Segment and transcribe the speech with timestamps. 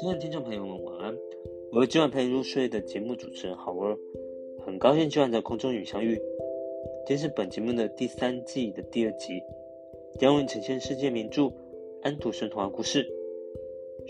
[0.00, 1.14] 亲爱的听众朋友们，晚安！
[1.72, 3.98] 我是今晚陪你入睡的节目主持人好儿，
[4.64, 6.14] 很高兴今晚在空中与相遇。
[7.06, 9.42] 今天是本节目的第三季的第二集，
[10.18, 11.42] 将为你呈现世界名著
[12.00, 13.04] 《安徒生童话故事》。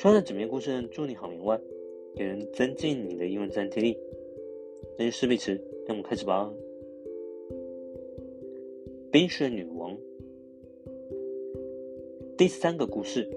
[0.00, 1.60] 希望在整篇故事能助你好眠外，
[2.14, 3.98] 也能增进你的英文听力。
[4.96, 5.54] 那就事不迟，
[5.88, 6.54] 让我们开始吧。
[9.10, 9.98] 冰雪女王
[12.38, 13.28] 第三个故事。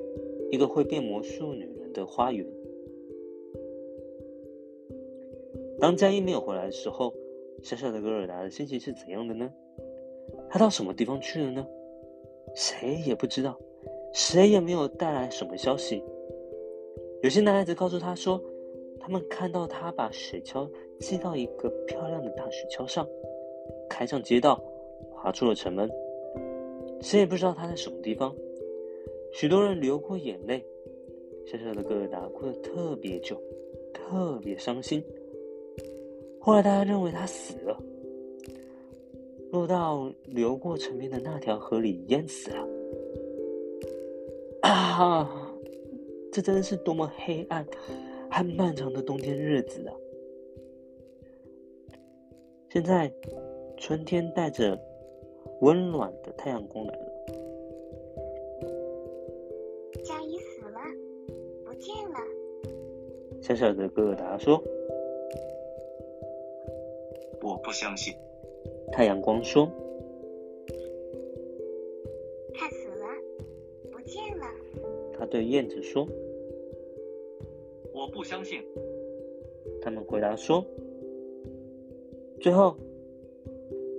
[0.52, 2.46] 一个会变魔术女的花园。
[5.80, 7.14] 当佳音没有回来的时候，
[7.62, 9.50] 小小的格尔达的心情是怎样的呢？
[10.50, 11.66] 他到什么地方去了呢？
[12.56, 13.60] 谁也不知道，
[14.14, 16.04] 谁也没有带来什么消息。
[17.22, 18.42] 有些男孩子告诉他说，
[19.00, 20.70] 他们看到他把雪橇
[21.00, 23.08] 系到一个漂亮的大雪橇上，
[23.90, 24.62] 开上街道，
[25.12, 25.90] 滑出了城门。
[27.02, 28.34] 谁也不知道他在什么地方。
[29.34, 30.64] 许多人流过眼泪，
[31.46, 33.40] 小小的格尔达哭得特别久，
[33.94, 35.04] 特别伤心。
[36.40, 37.78] 后来大家认为他死了，
[39.52, 42.68] 落到流过城边的那条河里淹死了。
[44.62, 45.56] 啊，
[46.32, 47.66] 这真是多么黑暗
[48.30, 49.94] 和漫长的冬天日子啊！
[52.70, 53.14] 现在，
[53.78, 54.80] 春天带着
[55.62, 57.06] 温暖的太阳光来了。
[60.04, 60.80] 嘉怡死了。
[63.42, 64.64] 小小的哥哥达说
[67.44, 68.14] ：“我不相信。”
[68.92, 69.70] 太阳光说
[72.54, 73.06] ：“他死了，
[73.92, 74.46] 不见了。”
[75.18, 76.08] 他对燕子说
[77.94, 78.64] ：“我不相信。”
[79.82, 80.66] 他们回答说
[82.40, 82.78] ：“最后，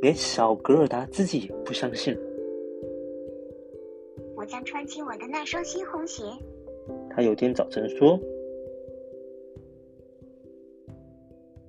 [0.01, 2.21] 连小格尔达自己也不相信了。”
[4.37, 6.23] 我将穿起我的那双新红鞋。
[7.15, 8.19] 他有天早晨说。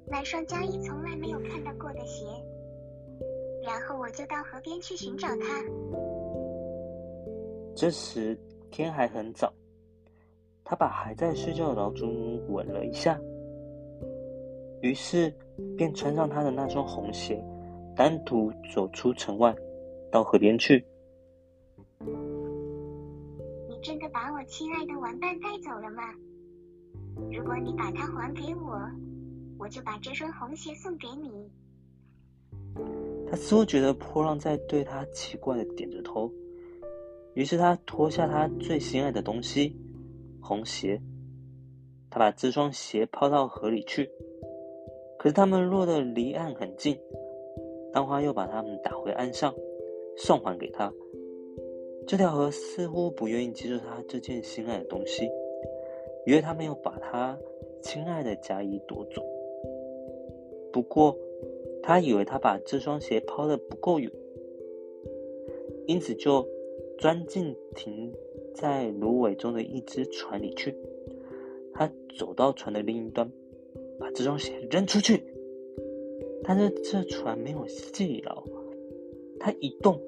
[0.08, 2.26] 买双佳一从来没有看到过的鞋，
[3.64, 5.64] 然后我就到河边去寻找它。
[7.76, 8.36] 这时
[8.72, 9.54] 天还很早，
[10.64, 13.20] 他把还在睡觉的老祖母吻了一下，
[14.82, 15.32] 于是
[15.78, 17.44] 便穿上他的那双红鞋，
[17.96, 19.54] 单独走出城外，
[20.12, 20.84] 到河边去。
[23.86, 26.02] 真的把我亲爱的玩伴带走了吗？
[27.32, 28.82] 如果你把它还给我。
[29.58, 31.50] 我就把这双红鞋送给你。
[33.30, 36.30] 他似乎觉得波浪在对他奇怪的点着头，
[37.36, 39.74] 于是他脱下他最心爱的东西——
[40.44, 41.02] 红鞋。
[42.10, 44.10] 他把这双鞋抛到河里去，
[45.18, 46.98] 可是他们落得离岸很近。
[47.94, 49.54] 浪花又把它们打回岸上，
[50.18, 50.92] 送还给他。
[52.08, 55.26] 这条河似乎不愿意接受他这件心爱的东西，
[56.28, 57.38] 因为他没有把他
[57.82, 59.24] 亲爱的甲乙夺走。
[60.72, 61.18] 不过，
[61.82, 64.12] 他以为他把这双鞋抛得不够远，
[65.88, 66.48] 因此就
[67.00, 68.14] 钻进停
[68.54, 70.76] 在芦苇中的一只船里去。
[71.74, 73.28] 他走到船的另一端，
[74.00, 75.24] 把这双鞋扔出去。
[76.44, 78.44] 但是这船没有系牢，
[79.40, 80.00] 他一动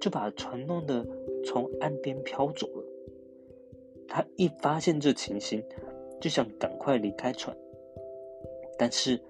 [0.00, 1.06] 就把船弄得
[1.44, 2.84] 从岸边飘走了。
[4.06, 5.62] 他一发现这情形，
[6.20, 7.56] 就想赶快离开船，
[8.78, 9.20] 但是。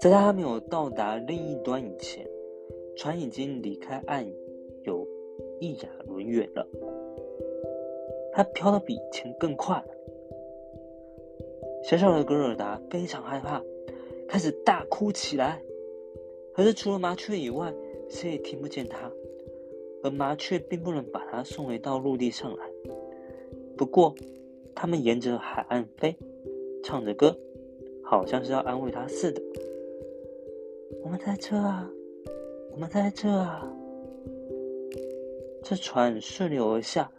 [0.00, 2.28] 在他还没有到达另一端以前，
[2.96, 4.26] 船已经离开岸
[4.82, 5.06] 有
[5.60, 6.66] 一亚伦远了。
[8.32, 9.86] 它飘得比以前更快了。
[11.84, 13.62] 小小的格尔达非常害怕，
[14.26, 15.62] 开始大哭起来。
[16.52, 17.72] 可是除了麻雀以外，
[18.08, 19.08] 谁也听不见他。
[20.02, 22.66] 而麻雀并不能把它送回到陆地上来。
[23.76, 24.14] 不过，
[24.74, 26.16] 它们沿着海岸飞，
[26.82, 27.36] 唱着歌，
[28.02, 29.40] 好像是要安慰它似的。
[31.02, 31.90] 我们在这啊，
[32.72, 33.68] 我们在这啊。
[35.64, 37.10] 这船顺流而下，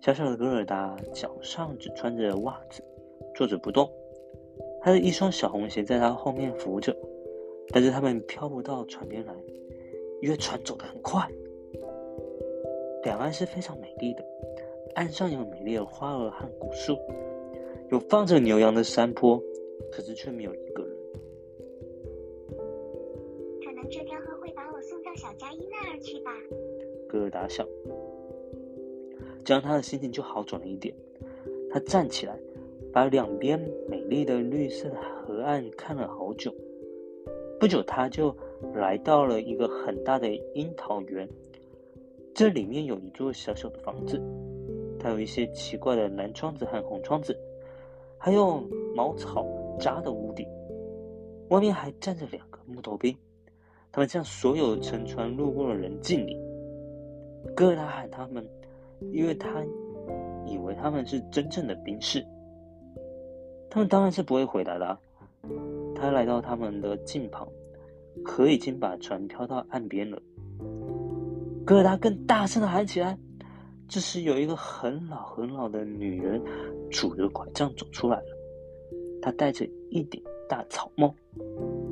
[0.00, 2.82] 小小的格尔达脚上只穿着袜子，
[3.34, 3.90] 坐着不动。
[4.82, 6.94] 他的一双小红鞋在他后面扶着，
[7.68, 9.34] 但是他们飘不到船边来，
[10.20, 11.26] 因为船走得很快。
[13.02, 14.24] 两岸是非常美丽的，
[14.94, 16.96] 岸上有美丽的花儿和古树，
[17.90, 19.40] 有放着牛羊的山坡，
[19.92, 20.96] 可是却没有一个人。
[23.62, 26.30] 可能这条河会把我送到小佳音那儿去吧？
[27.08, 27.66] 格尔达想，
[29.44, 30.94] 这样他的心情就好转了一点。
[31.70, 32.38] 他站起来，
[32.92, 36.54] 把两边美丽的绿色的河岸看了好久。
[37.60, 38.34] 不久，他就
[38.74, 41.28] 来到了一个很大的樱桃园。
[42.34, 44.20] 这里面有一座小小的房子，
[44.98, 47.38] 它有一些奇怪的蓝窗子和红窗子，
[48.18, 48.60] 还有
[48.92, 49.46] 茅草
[49.78, 50.44] 扎的屋顶，
[51.50, 53.16] 外面还站着两个木头兵，
[53.92, 56.36] 他们向所有乘船路过的人敬礼。
[57.54, 58.44] 哥尔达喊他们，
[59.12, 59.64] 因为他
[60.44, 62.26] 以为他们是真正的兵士。
[63.70, 64.98] 他们当然是不会回答的。
[65.94, 67.46] 他来到他们的近旁，
[68.24, 70.20] 河已经把船漂到岸边了。
[71.66, 73.18] 哥尔达更大声的喊起来。
[73.88, 76.42] 这时，有一个很老很老的女人
[76.90, 78.26] 拄着拐杖走出来了。
[79.22, 81.14] 她戴着一顶大草帽，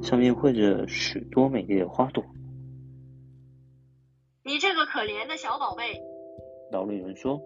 [0.03, 2.23] 上面绘着许多美丽的花朵。
[4.45, 6.03] 你这个可怜的小宝贝，
[6.71, 7.41] 老女人说：“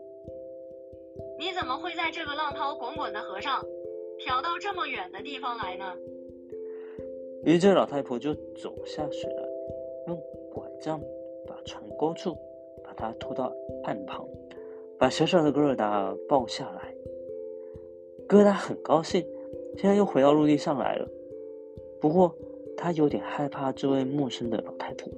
[1.38, 3.62] 你怎么会在这个浪涛滚滚的河上，
[4.19, 5.93] 漂到这么远的地方来呢？”
[7.44, 9.43] 于是，这老太婆就走下水来，
[10.08, 10.20] 用
[10.52, 11.06] 拐杖把
[11.66, 12.36] 船勾住。
[12.98, 13.52] 他拖到
[13.84, 14.26] 岸旁，
[14.98, 16.94] 把小小的格尔达抱下来。
[18.26, 19.22] 格尔达很高兴，
[19.76, 21.06] 现在又回到陆地上来了。
[22.00, 22.34] 不过，
[22.74, 25.12] 他有点害怕这位陌生的老太婆。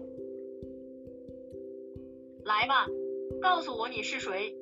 [2.45, 2.89] 来吧，
[3.41, 4.53] 告诉我你是谁？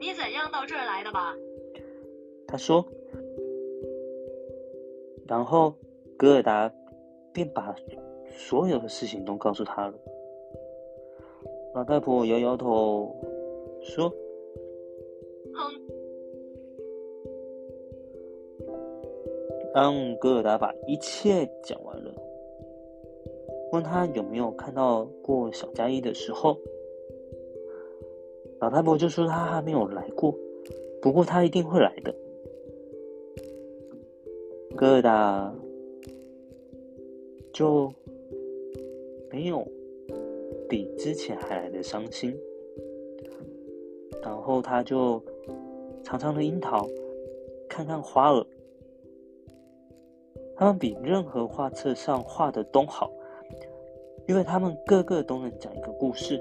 [0.00, 1.36] 你怎样到这儿来的吧？
[2.46, 2.82] 他说。
[5.28, 5.74] 然后，
[6.16, 6.72] 格尔达
[7.30, 7.76] 便把
[8.34, 9.94] 所有的事情都告诉他了。
[11.74, 13.16] 老太婆摇摇头，
[13.82, 14.08] 说
[15.54, 15.72] ：“哼。”
[19.74, 22.14] 当格尔达把一切讲完了，
[23.72, 26.56] 问他有没有看到过小加一的时候，
[28.60, 30.32] 老太婆就说他还没有来过，
[31.02, 32.14] 不过他一定会来的。
[34.76, 35.52] 格尔达
[37.52, 37.92] 就
[39.34, 39.66] 没有。
[40.68, 42.32] 比之前还来的伤心，
[44.22, 45.20] 然后他就
[46.04, 46.86] 尝尝了樱桃，
[47.68, 48.46] 看看花儿，
[50.56, 53.10] 他们比任何画册上画的都好，
[54.28, 56.40] 因为他们个个都能讲一个故事。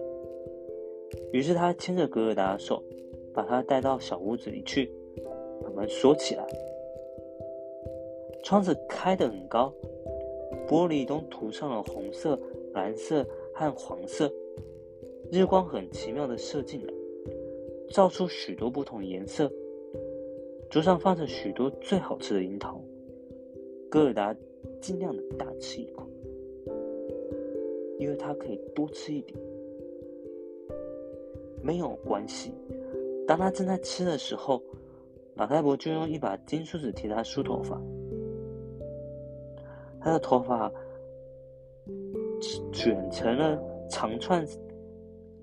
[1.31, 2.81] 于是他牵着格尔达的手，
[3.33, 4.91] 把他带到小屋子里去，
[5.63, 6.45] 把门锁起来，
[8.43, 9.73] 窗子开得很高，
[10.67, 12.39] 玻璃都涂上了红色、
[12.73, 13.25] 蓝色。
[13.55, 14.33] 和黄色，
[15.31, 16.93] 日光很奇妙的射进来，
[17.91, 19.47] 照出许多不同颜色。
[20.71, 22.81] 桌上放着许多最好吃的樱桃，
[23.91, 24.35] 戈尔达
[24.81, 26.03] 尽量的大吃一口，
[27.99, 29.39] 因为他可以多吃一点。
[31.61, 32.55] 没有关系，
[33.27, 34.59] 当他正在吃的时候，
[35.35, 37.79] 老太婆就用一把金梳子替他梳头发，
[40.01, 40.73] 他的头发。
[42.71, 43.57] 卷成了
[43.89, 44.45] 长串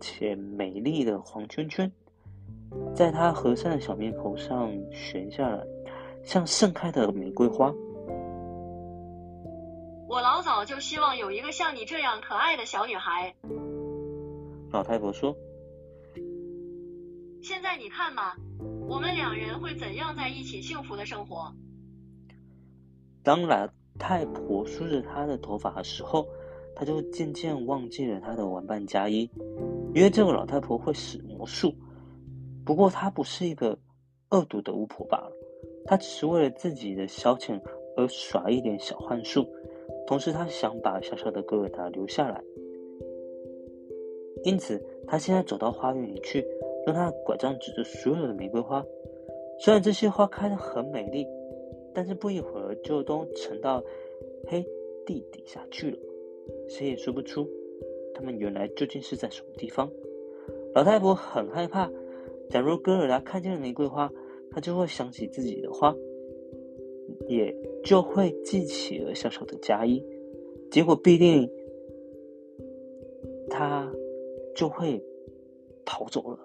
[0.00, 1.90] 且美丽的黄圈圈，
[2.94, 5.64] 在他和善的小面头上悬下来，
[6.22, 7.72] 像盛开的玫瑰花。
[10.08, 13.34] 我老早就希望有一个像你这样可爱的小女孩。
[14.70, 15.36] 老太婆说
[17.42, 18.36] ：“现在你看吧，
[18.88, 21.54] 我们两人会怎样在一起幸福的生活？”
[23.22, 23.68] 当老
[23.98, 26.26] 太婆梳着她的头发的时候。
[26.74, 29.30] 他就渐渐忘记了他的玩伴加一，
[29.94, 31.72] 因为这个老太婆会使魔术。
[32.64, 33.76] 不过她不是一个
[34.30, 35.32] 恶毒的巫婆罢了，
[35.86, 37.60] 她只是为了自己的消遣
[37.96, 39.46] 而耍一点小幻术。
[40.06, 42.42] 同时，她想把小小的格尔达留下来，
[44.44, 46.46] 因此她现在走到花园里去，
[46.86, 48.84] 用她的拐杖指着所有的玫瑰花。
[49.58, 51.26] 虽然这些花开得很美丽，
[51.92, 53.82] 但是不一会儿就都沉到
[54.46, 54.64] 黑
[55.04, 55.98] 地底下去了。
[56.68, 57.48] 谁也说不出，
[58.14, 59.90] 他们原来究竟是在什么地方。
[60.74, 61.90] 老太婆很害怕，
[62.48, 64.12] 假如戈尔达看见了玫瑰花，
[64.50, 65.94] 她就会想起自己的花，
[67.26, 67.54] 也
[67.84, 70.04] 就会记起了小小的加一，
[70.70, 71.50] 结果必定
[73.48, 73.92] 他
[74.54, 75.02] 就会
[75.84, 76.38] 逃走了。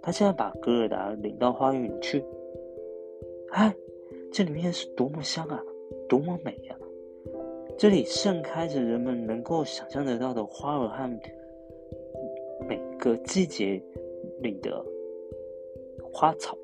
[0.00, 2.24] 他现在把戈尔达领到花园里去，
[3.50, 3.74] 哎。
[4.36, 5.58] 这里面是多么香啊，
[6.06, 6.76] 多么美呀！
[7.78, 11.10] 这里盛开着人们能够想象得到的花儿和
[12.68, 13.82] 每个季节
[14.42, 14.84] 里的
[16.12, 16.54] 花草，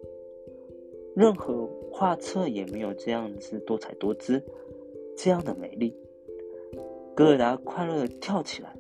[1.17, 4.45] 任何画册也没有这样子多彩多姿、
[5.17, 5.97] 这样的美丽。
[7.17, 8.77] 格尔达快乐的跳起来，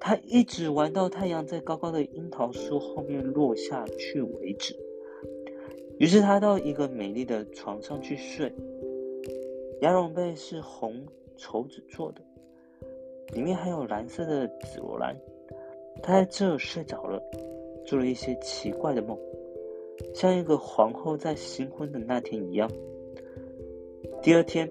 [0.00, 4.74] 他一直玩到太阳在高高的樱桃树后面落下去为止。
[5.98, 8.52] 于是他到一个美丽的床上去睡，
[9.80, 12.20] 鸭绒被是红绸子做的，
[13.34, 15.16] 里面还有蓝色的紫罗兰，
[16.02, 17.22] 他在这睡着了，
[17.86, 19.18] 做了一些奇怪的梦，
[20.14, 22.70] 像一个皇后在新婚的那天一样。
[24.22, 24.68] 第二天，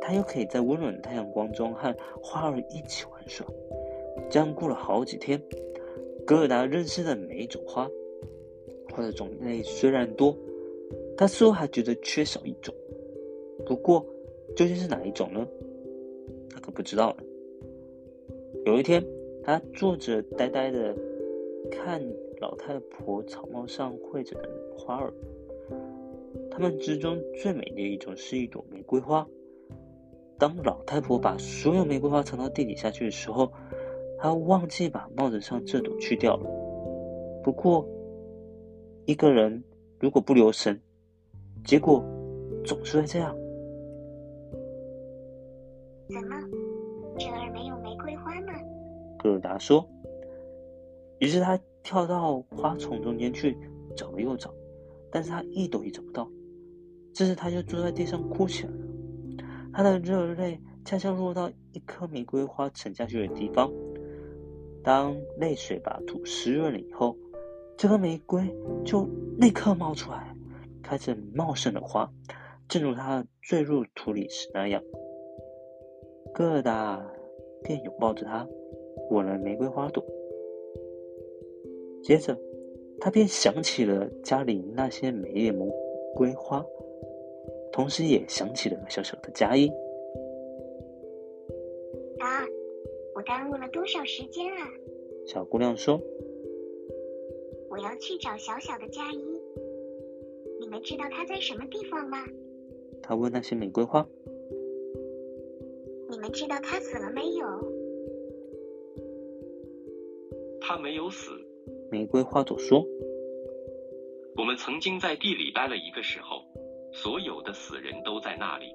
[0.00, 3.46] 他又可以在温暖的太阳光中和花儿一起玩耍。
[4.28, 5.40] 这样过了好几天，
[6.26, 7.88] 格尔达认识的每一种花，
[8.90, 10.36] 花的种类虽然多，
[11.16, 12.74] 他似乎还觉得缺少一种。
[13.66, 14.04] 不过，
[14.56, 15.46] 究竟是哪一种呢？
[16.50, 17.16] 他可不知道了。
[18.66, 19.04] 有一天，
[19.42, 20.94] 他坐着呆呆的
[21.70, 22.02] 看
[22.40, 25.12] 老太婆草帽上绘着的花儿，
[26.50, 29.26] 它们之中最美的一种是一朵玫瑰花。
[30.38, 33.52] 当老太婆把所有玫瑰花藏到地底下去的时候，
[34.18, 36.50] 她忘记把帽子上这朵去掉了。
[37.42, 37.86] 不过，
[39.06, 39.62] 一个人
[40.00, 40.80] 如果不留神，
[41.64, 42.04] 结果
[42.64, 43.34] 总是会这样。
[46.08, 46.36] 怎么，
[47.18, 48.52] 这儿没有玫瑰花吗？
[49.18, 49.88] 格尔达说。
[51.20, 53.56] 于是他跳到花丛中间去
[53.96, 54.52] 找了又找，
[55.10, 56.28] 但是他一朵也找不到。
[57.14, 58.78] 这时他就坐在地上哭起来了。
[59.72, 63.72] 他的热泪恰恰落到一颗玫瑰花沉下去的地方。
[64.82, 67.16] 当泪水把土湿润了以后，
[67.74, 68.54] 这颗玫瑰
[68.84, 70.33] 就立刻冒出来，
[70.84, 72.12] 开着茂盛的花，
[72.68, 74.82] 正如它坠入土里时那样。
[76.34, 77.10] 戈尔达
[77.62, 78.46] 便拥抱着它，
[79.10, 80.04] 吻了玫瑰花朵。
[82.02, 82.38] 接着，
[83.00, 85.72] 他便想起了家里那些美丽的玫
[86.14, 86.64] 瑰花，
[87.72, 89.72] 同时也想起了小小的佳音。
[92.18, 92.44] 啊，
[93.14, 94.68] 我耽误了多少时间啊！
[95.26, 95.98] 小姑娘说
[97.70, 99.33] ：“我要去找小小的佳音。
[100.64, 102.16] 你们知道他在什么地方吗？”
[103.02, 104.08] 他问那些玫瑰花。
[106.08, 107.46] 你们知道他死了没有？
[110.62, 111.32] 他没有死。
[111.90, 112.82] 玫瑰花朵说
[114.38, 116.40] ：“我们曾经在地里待了一个时候，
[116.94, 118.74] 所有的死人都在那里。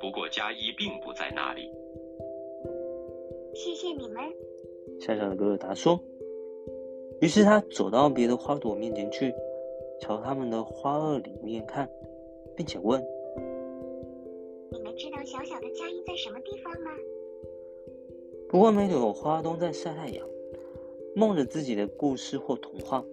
[0.00, 1.70] 不过加一并不在那里。”
[3.52, 4.24] 谢谢你们。
[4.98, 6.02] 小小的格尔达说。
[7.20, 9.34] 于是他走到别的花朵面前去，
[10.00, 11.88] 朝他们的花萼里面看，
[12.56, 13.02] 并且问。
[14.70, 16.90] 你们知道小小的佳音在什么地方吗？
[18.48, 20.26] 不过每朵花都在晒太阳，
[21.14, 23.04] 梦着自己的故事或童话。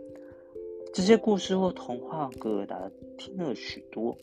[0.93, 4.17] 这些故事或童话，格尔达听了许多，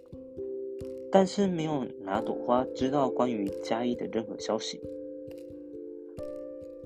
[1.11, 4.81] 但是没有哪朵花知道关于佳一的任何消息。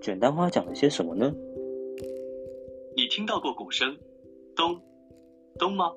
[0.00, 1.32] 卷单花讲了些什么呢？
[2.96, 3.96] 你听到过鼓声，
[4.56, 4.80] 咚，
[5.58, 5.94] 咚吗？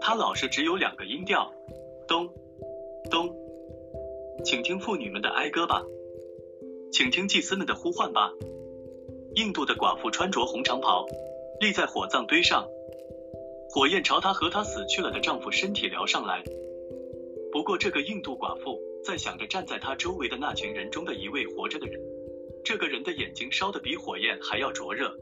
[0.00, 1.52] 它老是只有两个音调，
[2.06, 2.28] 咚，
[3.10, 3.34] 咚。
[4.44, 5.82] 请听妇女们的哀歌吧，
[6.92, 8.32] 请听祭司们的呼唤吧。
[9.34, 11.06] 印度的寡妇穿着红长袍，
[11.60, 12.68] 立在火葬堆上，
[13.70, 16.42] 火焰朝她和她死去了的丈夫身体燎上来。
[17.50, 22.00] 不过，这个印度寡妇在想着站在她周围的那群人中的一位活着的人。
[22.64, 25.14] 这个人的眼睛烧得比火焰还要灼热，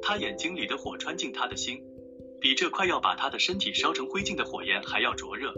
[0.00, 1.82] 他眼睛里的火穿进他的心，
[2.44, 5.50] 比这快要把他的身体烧成灰烬的火焰还要灼热。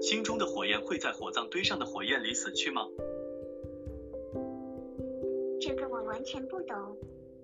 [0.00, 2.88] 心中的火焰会在火葬堆上的火焰里死去吗？
[5.60, 6.74] 这个我完全不懂。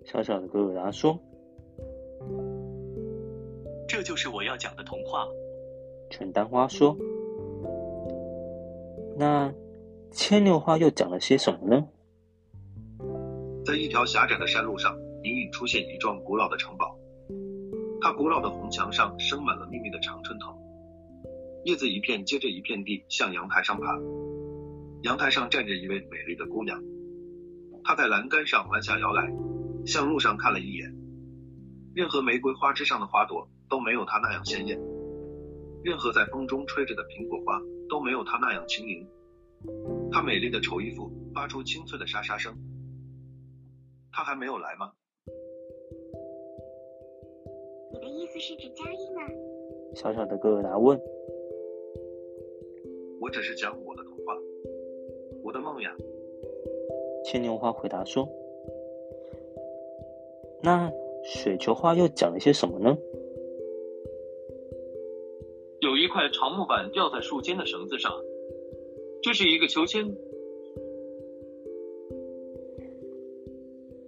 [0.06, 1.20] 小小的格尔达说
[3.86, 5.28] ：“这就是我要讲的童话。”
[6.08, 6.96] 全丹花说
[9.18, 9.52] ：“那
[10.10, 11.86] 牵牛花又讲了些什么呢？”
[13.66, 16.96] 在一条狭窄的山路上，隐隐出现一幢古老的城堡，
[18.02, 20.56] 它古老的红墙上生满了密密的常春藤。
[21.64, 23.98] 叶子一片接着一片地向阳台上爬，
[25.02, 26.82] 阳台上站着一位美丽的姑娘，
[27.84, 29.30] 她在栏杆上弯下腰来，
[29.84, 30.96] 向路上看了一眼。
[31.94, 34.80] 任何玫瑰花枝上的花朵都没有她那样鲜艳，
[35.84, 39.06] 任何在风中吹着的苹果花都没有她那样轻盈。
[40.10, 42.56] 她美丽的绸衣服发出清脆的沙沙声。
[44.10, 44.92] 她还没有来吗？
[48.32, 49.20] 思是指交易吗？
[49.94, 50.98] 小小的格尔达问。
[53.20, 54.38] 我只是讲我的童话，
[55.42, 55.94] 我的梦呀。
[57.24, 58.28] 牵牛花回答说
[60.62, 60.90] ：“那
[61.24, 62.96] 水球花又讲了些什么呢？”
[65.82, 68.12] 有一块长木板吊在树间的绳子上，
[69.22, 70.06] 这是一个秋千。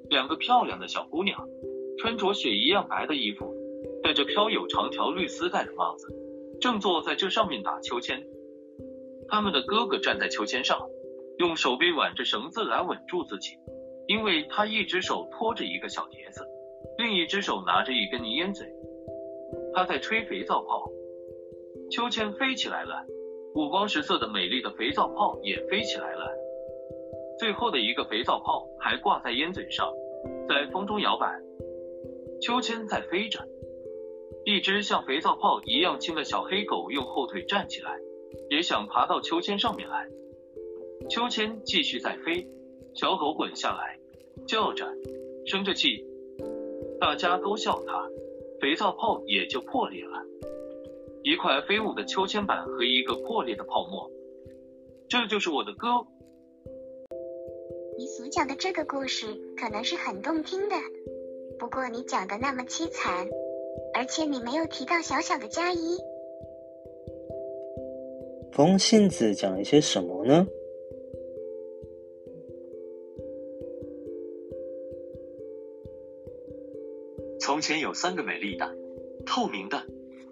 [0.09, 1.49] 两个漂亮的小姑娘，
[1.99, 3.53] 穿着雪一样白的衣服，
[4.03, 6.09] 戴着飘有长条绿丝带的帽子，
[6.61, 8.27] 正坐在这上面打秋千。
[9.29, 10.89] 他们的哥哥站在秋千上，
[11.39, 13.57] 用手臂挽着绳子来稳住自己，
[14.07, 16.47] 因为他一只手托着一个小碟子，
[16.99, 18.67] 另一只手拿着一根烟嘴，
[19.73, 20.91] 他在吹肥皂泡。
[21.91, 23.07] 秋千飞起来了，
[23.55, 26.27] 五光十色的美丽的肥皂泡也飞起来了。
[27.39, 29.93] 最后的一个肥皂泡还挂在烟嘴上，
[30.49, 31.41] 在风中摇摆。
[32.41, 33.47] 秋千在飞着，
[34.45, 37.99] 一只像肥皂泡一样轻的小黑狗用后腿站起来，
[38.51, 40.09] 也想爬到秋千上面来。
[41.09, 42.49] 秋千继续在飞，
[42.95, 43.99] 小狗滚下来，
[44.47, 44.93] 叫着，
[45.47, 46.05] 生着气，
[47.01, 48.09] 大家都笑它，
[48.61, 50.25] 肥皂泡也就破裂了，
[51.23, 54.11] 一块飞舞的秋千板和一个破裂的泡沫。
[55.09, 55.89] 这就是我的歌。
[57.99, 60.77] 你所讲的这个故事可能是很动听的，
[61.59, 63.29] 不过你讲的那么凄惨，
[63.95, 65.99] 而且你没有提到小小的佳怡。
[68.53, 70.47] 风信子讲了些什么呢？
[77.41, 78.77] 从前有三个美丽的、
[79.27, 79.83] 透明的、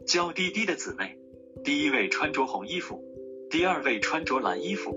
[0.06, 1.16] 娇滴滴的姊妹。
[1.64, 3.02] 第一位穿着红衣服，
[3.50, 4.96] 第二位穿着蓝衣服，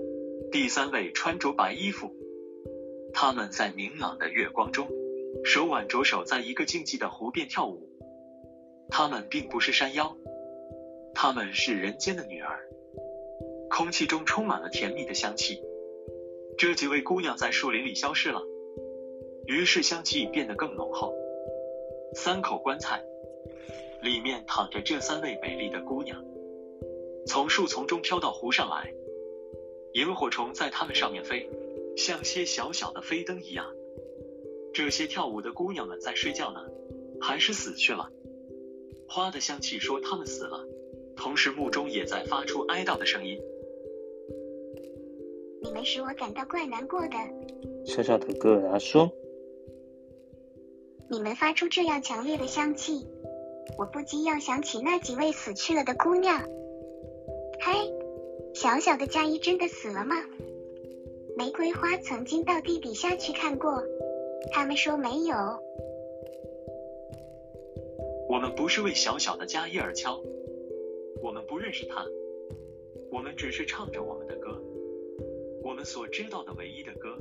[0.52, 2.14] 第三位穿着白衣服。
[3.12, 4.88] 她们在明朗的月光中，
[5.44, 7.88] 手挽着手，在一个静寂的湖边跳舞。
[8.96, 10.16] 她们并不是山妖，
[11.14, 12.60] 她们是人间的女儿。
[13.68, 15.60] 空气中充满了甜蜜的香气。
[16.56, 18.40] 这几位姑娘在树林里消失了，
[19.48, 21.12] 于是香气变得更浓厚。
[22.14, 23.02] 三口棺材，
[24.00, 26.24] 里面躺着这三位美丽的姑娘，
[27.26, 28.94] 从树丛中飘到湖上来。
[29.94, 31.50] 萤火虫在它们上面飞，
[31.96, 33.74] 像些小小的飞灯一样。
[34.72, 36.60] 这些跳舞的姑娘们在睡觉呢，
[37.20, 38.12] 还是死去了？
[39.08, 40.66] 花的香气说他们死了，
[41.16, 43.40] 同时墓中也在发出哀悼的声音。
[45.62, 47.16] 你们使我感到怪难过的。
[47.86, 49.10] 小小的戈尔达说。
[51.10, 53.06] 你们发出这样强烈的香气，
[53.78, 56.40] 我不禁要想起那几位死去了的姑娘。
[57.60, 57.92] 嘿，
[58.54, 60.16] 小小的佳怡真的死了吗？
[61.36, 63.82] 玫瑰花曾经到地底下去看过，
[64.52, 65.36] 他们说没有。
[68.28, 70.20] 我们不是为小小的家业而敲，
[71.22, 72.04] 我们不认识他，
[73.10, 74.60] 我们只是唱着我们的歌，
[75.62, 77.16] 我们所知道的唯一的歌。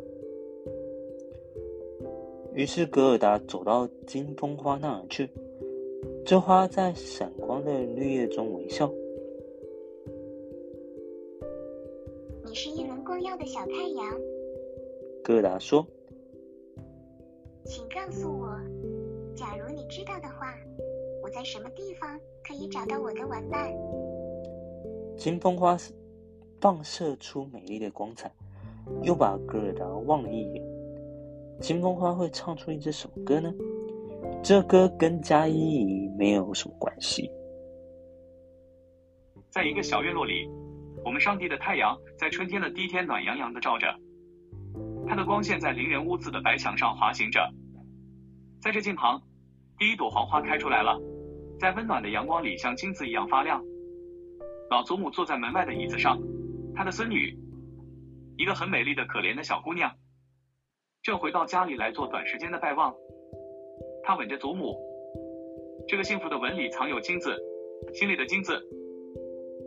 [2.53, 5.29] 于是格尔达走到金风花那儿去，
[6.25, 8.91] 这花在闪光的绿叶中微笑。
[12.45, 14.21] 你是一轮光耀的小太阳，
[15.23, 15.85] 格尔达说。
[17.65, 18.55] 请告诉我，
[19.33, 20.92] 假如你知道的话，我
[21.33, 23.73] 在什么地方可以找到我的玩伴？
[25.17, 25.75] 金风花
[26.61, 28.31] 放射出美丽的光彩，
[29.01, 30.63] 又把格尔达望了一眼。
[31.59, 33.51] 金风花会唱出一支什么歌呢？
[34.43, 37.31] 这歌跟加伊伊没有什么关系。
[39.49, 40.47] 在一个小院落里，
[41.03, 43.87] 我们上帝的太阳在春天的第一天暖洋洋的照着，
[45.07, 47.39] 它的光线在邻人屋子的白墙上滑行着。
[48.61, 49.19] 在这近旁，
[49.79, 50.99] 第一朵黄花开出来了，
[51.63, 53.63] 在温暖的阳光里像金子一样发亮。
[54.69, 56.21] 老祖母坐在门外的椅子上，
[56.75, 57.39] 她的孙女，
[58.37, 59.89] 一个很美丽的可怜的小姑娘。
[61.03, 62.93] 正回到家里来做短时间的拜望，
[64.03, 64.77] 她吻着祖母，
[65.87, 67.33] 这个幸福的吻里藏有金子，
[67.93, 68.61] 心里的金子，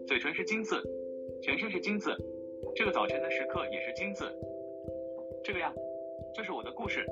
[0.06, 0.78] 嘴唇是金子，
[1.42, 2.14] 全身是金子，
[2.74, 4.30] 这个早晨的时刻也是金子。
[5.42, 5.72] 这个呀，
[6.34, 7.06] 这是我的故事。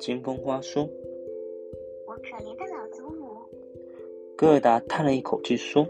[0.00, 0.88] 金风花说
[2.24, 3.36] ：“可怜的老祖母。”
[4.36, 5.86] 戈尔达叹了一口气说：“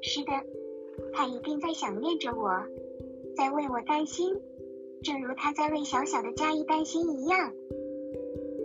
[0.00, 0.32] 是的，
[1.12, 2.50] 他一定在想念着我，
[3.36, 4.40] 在为我担心。”
[5.00, 7.52] 正如他在为小小的佳怡担心一样。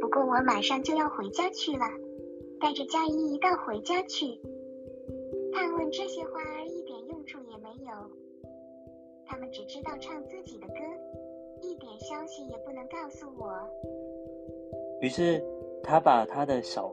[0.02, 1.86] 不过我马上就要回家去了，
[2.60, 4.40] 带着佳怡一道回家去。
[5.54, 7.92] 探问这些花儿一点用处也没有，
[9.28, 10.74] 他们只知道唱自己的歌，
[11.62, 13.54] 一点消息也不能告诉我。
[15.02, 15.40] 于是
[15.84, 16.92] 他把他的小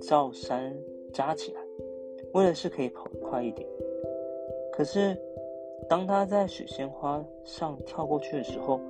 [0.00, 0.76] 罩衫
[1.14, 1.60] 扎起来，
[2.34, 3.66] 为的是可以跑得快一点。
[4.72, 5.16] 可是。
[5.88, 8.80] 当他在水仙花上跳过去的时候，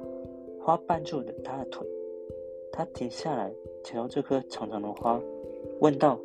[0.61, 1.85] 花绊住了他的腿。
[2.71, 3.51] 他停下来，
[3.83, 5.21] 瞧这棵长长的花，
[5.81, 6.21] 问道：“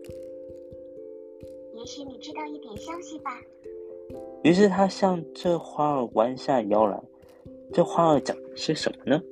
[1.74, 3.32] 也许你知道一点消息吧？”
[4.44, 7.02] 于是他向这花儿弯下腰来。
[7.72, 9.24] 这花儿讲些什么呢？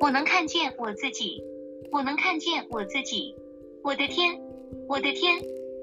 [0.00, 1.42] 我能看见我自己，
[1.92, 3.34] 我能看见我自己。
[3.82, 4.40] 我的天，
[4.88, 5.40] 我的天，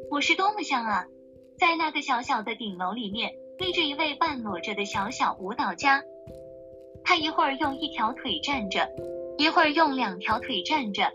[0.10, 1.06] 我是多么像啊！
[1.58, 3.36] 在那个小小的顶楼里面。
[3.58, 6.04] 立着一位半裸着的小小舞蹈家，
[7.06, 8.90] 他一会儿用一条腿站着，
[9.38, 11.14] 一会儿用两条腿站着，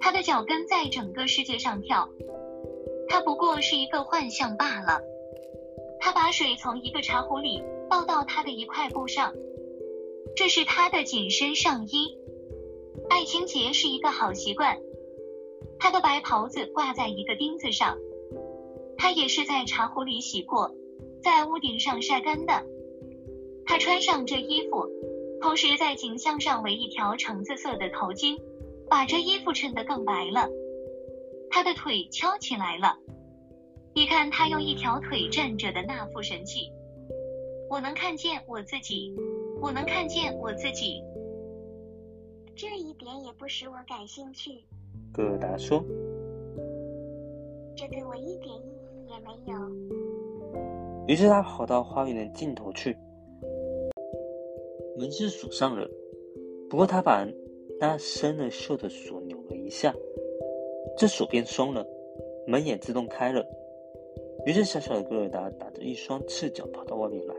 [0.00, 2.10] 他的脚跟在整个世界上跳。
[3.08, 5.00] 他不过是一个幻象罢了。
[5.98, 9.32] 他把水从一个茶壶里倒到他的一块布上，
[10.36, 12.18] 这是他的紧身上衣。
[13.10, 14.78] 爱清洁是一个好习惯。
[15.80, 17.98] 他的白袍子挂在一个钉子上，
[18.96, 20.72] 他也是在茶壶里洗过，
[21.20, 22.64] 在屋顶上晒干的。
[23.66, 24.86] 他穿上这衣服，
[25.40, 28.40] 同时在颈项上围一条橙子色的头巾，
[28.88, 30.48] 把这衣服衬得更白了。
[31.50, 32.96] 他的腿翘起来了，
[33.92, 36.70] 你看他用一条腿站着的那副神气。
[37.68, 39.12] 我能看见我自己，
[39.60, 41.02] 我能看见我自己。
[42.54, 44.50] 这一点也不使我感兴趣。
[45.12, 45.82] 戈尔达说
[47.74, 49.58] ：“这对我一点意义也没有。”
[51.08, 52.96] 于是他跑到花园的尽头去，
[54.96, 55.88] 门是锁上了。
[56.68, 57.26] 不过他把
[57.80, 59.94] 那生了锈的锁扭了一下。
[60.96, 61.86] 这锁便松了，
[62.46, 63.44] 门也自动开了。
[64.46, 67.34] 于是，小小的戈尔达打着一双赤脚跑到外面来。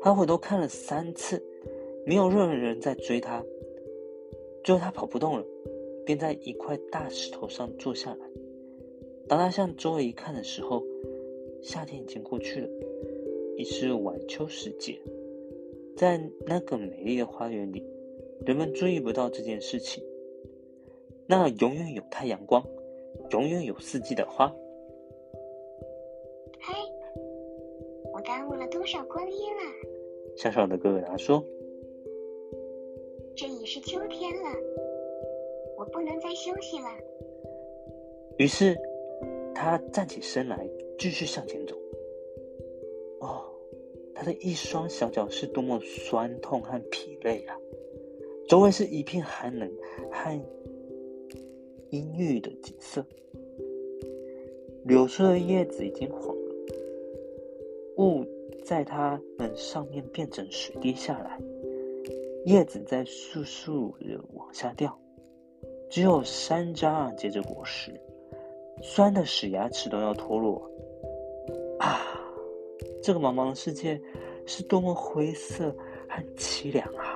[0.00, 1.42] 他回头看了三次，
[2.06, 3.44] 没有任何人在追他。
[4.64, 5.44] 最后，他跑不动了，
[6.04, 8.26] 便在一块大石头上坐下来。
[9.28, 10.82] 当他向周围一看的时候，
[11.62, 12.68] 夏天已经过去了，
[13.56, 14.98] 已是晚秋时节。
[15.96, 17.84] 在那个美丽的花园里，
[18.46, 20.02] 人们注意不到这件事情。
[21.26, 22.64] 那永远有太阳光，
[23.30, 24.48] 永远有四季的花。
[26.60, 26.74] 嘿，
[28.12, 29.62] 我耽误了多少光阴啊？
[30.36, 31.57] 小小的哥哥达说：“这已
[33.70, 34.48] 是秋天了，
[35.76, 36.88] 我不能再休息了。”
[38.38, 38.74] 于是
[39.54, 40.66] 他站起身来，
[40.98, 41.76] 继续向前走。
[43.20, 43.44] 哦，
[44.14, 47.54] 他的一双小脚是多么酸痛和疲累啊！
[48.48, 49.70] 周围是一片寒冷
[50.10, 50.40] 和……
[51.90, 53.04] 阴郁的景色，
[54.84, 56.54] 柳树的叶子已经黄了，
[57.98, 58.24] 雾
[58.64, 61.38] 在它们上面变成水滴下来，
[62.48, 64.98] 叶子在簌簌的往下掉，
[65.90, 68.00] 只有山楂结着果实，
[68.80, 70.58] 酸的使牙齿都要脱落。
[71.78, 72.00] 啊，
[73.02, 74.00] 这个茫茫的世界
[74.46, 75.70] 是多么灰色
[76.08, 77.07] 和凄凉啊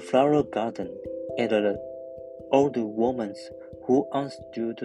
[0.00, 0.88] the flower garden
[1.36, 1.78] and the
[2.52, 3.34] old woman
[3.84, 4.80] who understood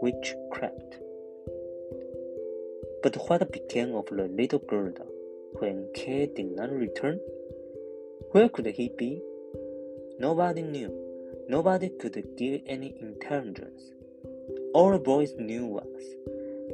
[0.00, 0.90] witchcraft.
[3.02, 4.92] But what became of the little girl
[5.58, 7.18] when Kay did not return?
[8.30, 9.20] Where could he be?
[10.20, 10.92] Nobody knew.
[11.48, 13.92] Nobody could give any intelligence.
[14.72, 16.02] All the boys knew was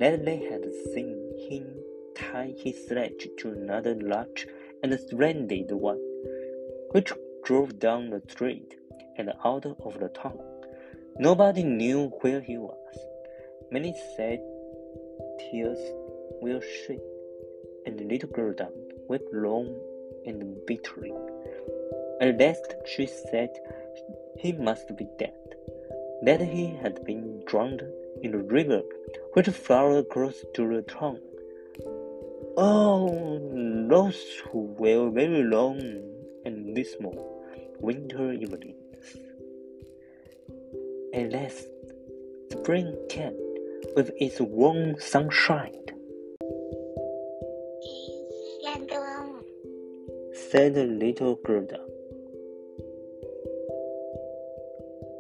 [0.00, 1.16] that they had seen
[1.48, 1.66] him
[2.14, 4.46] tie his sledge to another large
[4.83, 6.00] and splendid one,
[6.90, 7.12] which
[7.44, 8.76] drove down the street
[9.18, 10.38] and out of the town.
[11.18, 12.96] Nobody knew where he was.
[13.70, 14.40] Many sad
[15.38, 15.78] tears
[16.40, 17.00] were shed,
[17.87, 18.54] and the little girl
[19.09, 19.78] wept long
[20.26, 21.12] and bitterly.
[22.20, 23.50] At last she said
[24.38, 25.35] he must be dead,
[26.22, 27.83] that he had been drowned
[28.22, 28.83] in the river
[29.35, 31.20] which flowed close to the town
[32.57, 33.09] Oh,
[33.90, 35.80] those who were very long
[36.44, 37.34] and dismal
[37.80, 38.76] winter evenings.
[41.12, 41.66] At last,
[42.50, 43.37] spring came
[43.96, 45.80] with its warm sunshine.
[50.50, 51.66] Said the little girl.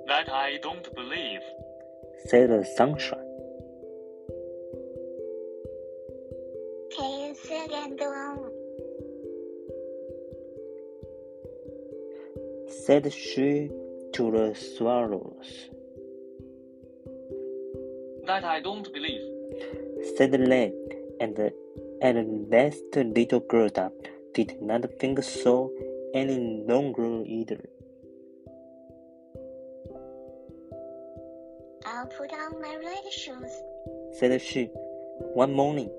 [0.06, 1.40] That I don't believe,
[2.26, 3.23] said the sunshine.
[12.86, 13.70] Said she
[14.12, 15.70] to the swallows.
[18.26, 19.22] That I don't believe,
[20.16, 20.72] said they,
[21.20, 21.38] and
[22.02, 23.90] at last little Gerda
[24.34, 25.72] did not think so
[26.14, 27.62] any longer either.
[31.86, 33.52] I'll put on my red shoes,
[34.18, 34.64] said she,
[35.42, 35.90] one morning.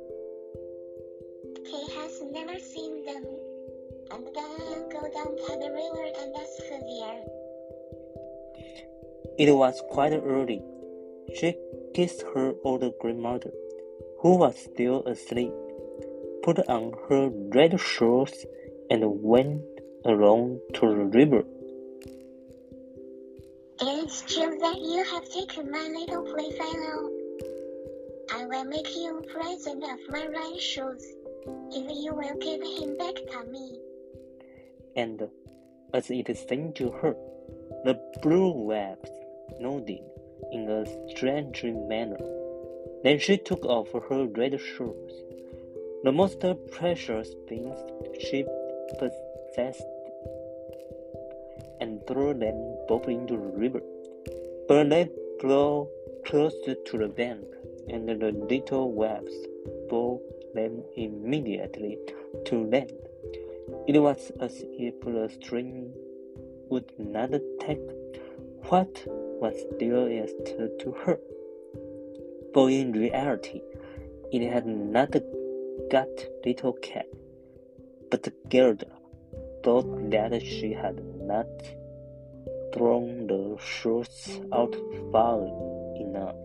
[9.37, 10.61] It was quite early.
[11.35, 11.55] She
[11.93, 13.51] kissed her old grandmother,
[14.21, 15.51] who was still asleep,
[16.41, 18.45] put on her red shoes,
[18.89, 19.61] and went
[20.05, 21.43] along to the river.
[23.81, 27.11] It's true that you have taken my little playfellow.
[28.33, 31.05] I will make you a present of my red shoes,
[31.71, 33.84] if you will give him back to me.
[34.95, 35.27] And
[35.93, 37.15] as it seemed to her,
[37.83, 39.09] the blue waves
[39.59, 40.03] nodded
[40.51, 42.17] in a strange manner.
[43.03, 45.13] Then she took off her red shoes,
[46.03, 47.77] the most precious things
[48.19, 48.45] she
[48.97, 49.83] possessed,
[51.79, 53.81] and threw them both into the river.
[54.67, 55.87] But they flew
[56.25, 57.43] close to the bank,
[57.89, 59.35] and the little waves
[59.89, 60.19] bore
[60.53, 61.99] them immediately
[62.45, 62.91] to land.
[63.87, 65.93] It was as if the stream
[66.69, 67.81] would not take
[68.69, 69.03] what
[69.41, 70.45] was dearest
[70.79, 71.19] to her,
[72.53, 73.61] for in reality
[74.31, 75.15] it had not
[75.89, 76.09] got
[76.45, 77.05] little Kay,
[78.09, 78.87] but Gerda
[79.63, 81.47] thought that she had not
[82.73, 84.75] thrown the shoes out
[85.11, 85.41] far
[85.95, 86.35] enough.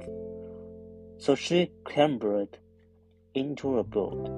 [1.19, 2.59] So she clambered
[3.35, 4.29] into a boat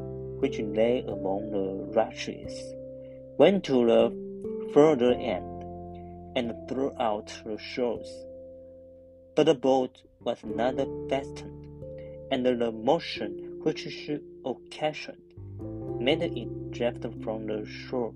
[0.43, 2.75] which lay among the rushes,
[3.39, 4.03] went to the
[4.75, 5.63] further end,
[6.35, 8.11] and threw out the shoes.
[9.37, 10.75] But the boat was not
[11.09, 11.65] fastened,
[12.33, 15.23] and the motion which she occasioned
[16.01, 18.13] made it drift from the shore.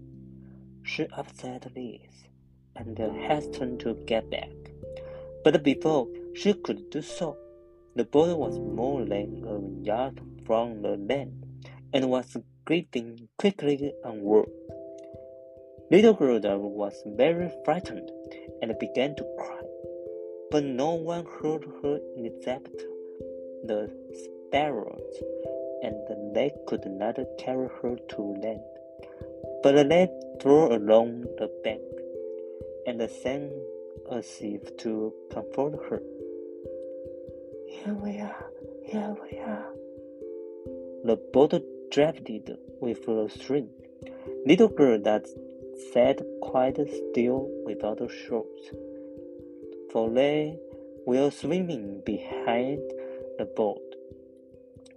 [0.83, 2.27] She upset this
[2.75, 4.51] and hastened to get back.
[5.45, 7.37] But before she could do so,
[7.95, 11.46] the boat was more than a yard from the land
[11.93, 14.49] and was gliding quickly onward.
[15.91, 18.11] Little Gerda was very frightened
[18.61, 19.63] and began to cry,
[20.51, 22.77] but no one heard her except
[23.65, 23.89] the
[24.49, 25.15] sparrows,
[25.83, 28.61] and they could not carry her to land.
[29.63, 30.09] But they
[30.41, 31.83] flew along the bank
[32.87, 33.51] and sang
[34.11, 36.03] as if to comfort her.
[37.69, 38.51] Here we are,
[38.85, 39.67] here we are.
[41.05, 43.69] The boat drifted with a string.
[44.47, 45.27] Little girl that
[45.93, 48.71] sat quite still without shoes,
[49.93, 50.59] for they
[51.07, 52.81] were swimming behind
[53.39, 53.83] the boat,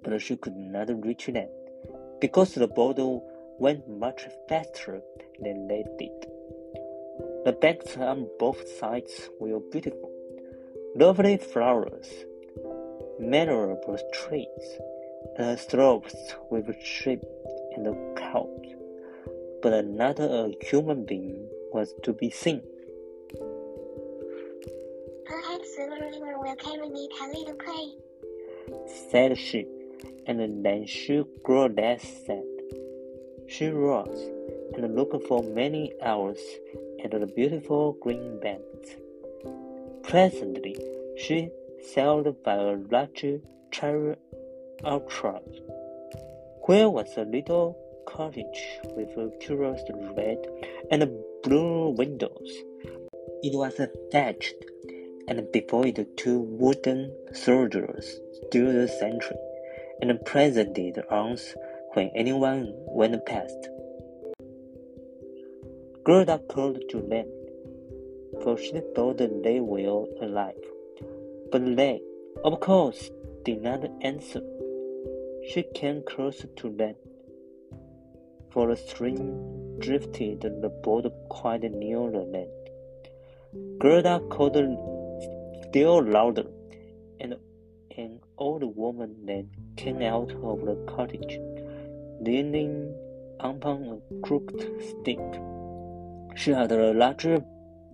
[0.04, 1.50] but she could not reach them
[2.20, 2.98] because the boat
[3.60, 5.02] went much faster
[5.42, 6.26] than they did.
[7.46, 10.12] The banks on both sides were beautiful,
[10.96, 12.10] lovely flowers,
[13.20, 14.80] mannerable trees,
[15.38, 16.16] and slopes
[16.50, 17.22] with sheep
[17.76, 18.48] and cows,
[19.62, 22.62] but not a human being was to be seen.
[25.26, 29.66] Perhaps the river will carry me to little play, said she,
[30.26, 32.44] and then she grew less sad.
[33.48, 34.30] She rose
[34.76, 36.40] and looked for many hours
[37.04, 38.96] at the beautiful green banks.
[40.04, 40.76] Presently,
[41.18, 41.50] she
[41.82, 43.26] sailed by a large
[43.72, 44.16] cherry
[44.84, 45.62] orchard,
[46.66, 49.82] where was a little cottage with curious
[50.16, 50.38] red
[50.92, 51.10] and
[51.44, 52.52] blue windows.
[53.42, 53.80] It was
[54.12, 54.56] thatched,
[55.28, 59.38] and before it two wooden soldiers stood sentry,
[60.02, 61.56] and presented arms
[61.94, 63.70] when anyone went past.
[66.04, 67.28] Gerda called to them,
[68.42, 70.56] for she thought they were alive.
[71.52, 72.02] But they,
[72.44, 73.12] of course,
[73.44, 74.42] did not answer.
[75.48, 76.96] She came closer to them,
[78.52, 82.52] for the stream drifted the boat quite near the land.
[83.80, 84.58] Gerda called
[85.64, 86.46] still louder,
[87.20, 87.36] and
[87.98, 91.40] an old woman then came out of the cottage,
[92.22, 92.94] leaning
[93.40, 95.20] upon a crooked stick.
[96.36, 97.42] She had a large,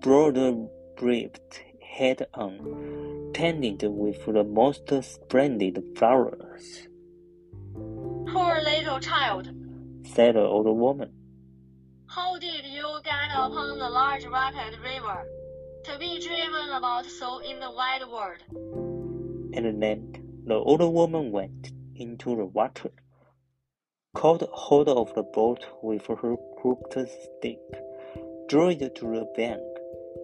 [0.01, 1.39] broad-brimmed
[1.81, 6.87] hat on, painted with the most splendid flowers.
[8.27, 9.49] Poor little child,
[10.03, 11.11] said the old woman.
[12.07, 15.25] how did you get upon the large rapid river
[15.83, 18.41] to be driven about so in the wide world?
[19.53, 19.99] And then
[20.45, 22.91] the old woman went into the water,
[24.13, 27.59] caught hold of the boat with her crooked stick,
[28.47, 29.61] drew it to the bank,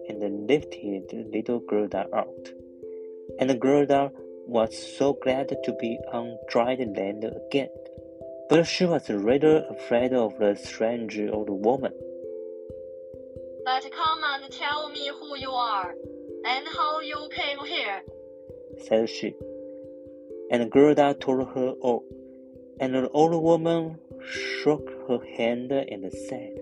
[0.08, 2.48] and lifted the little Gerda out.
[3.38, 4.10] And Gerda
[4.46, 7.68] was so glad to be on dry land again,
[8.52, 11.92] but she was rather afraid of the strange old woman.
[13.64, 15.94] But come and tell me who you are,
[16.44, 18.02] and how you came here.
[18.86, 19.34] said she.
[20.50, 22.04] And Gerda told her all,
[22.78, 23.96] and the old woman
[24.60, 26.52] shook her hand and said,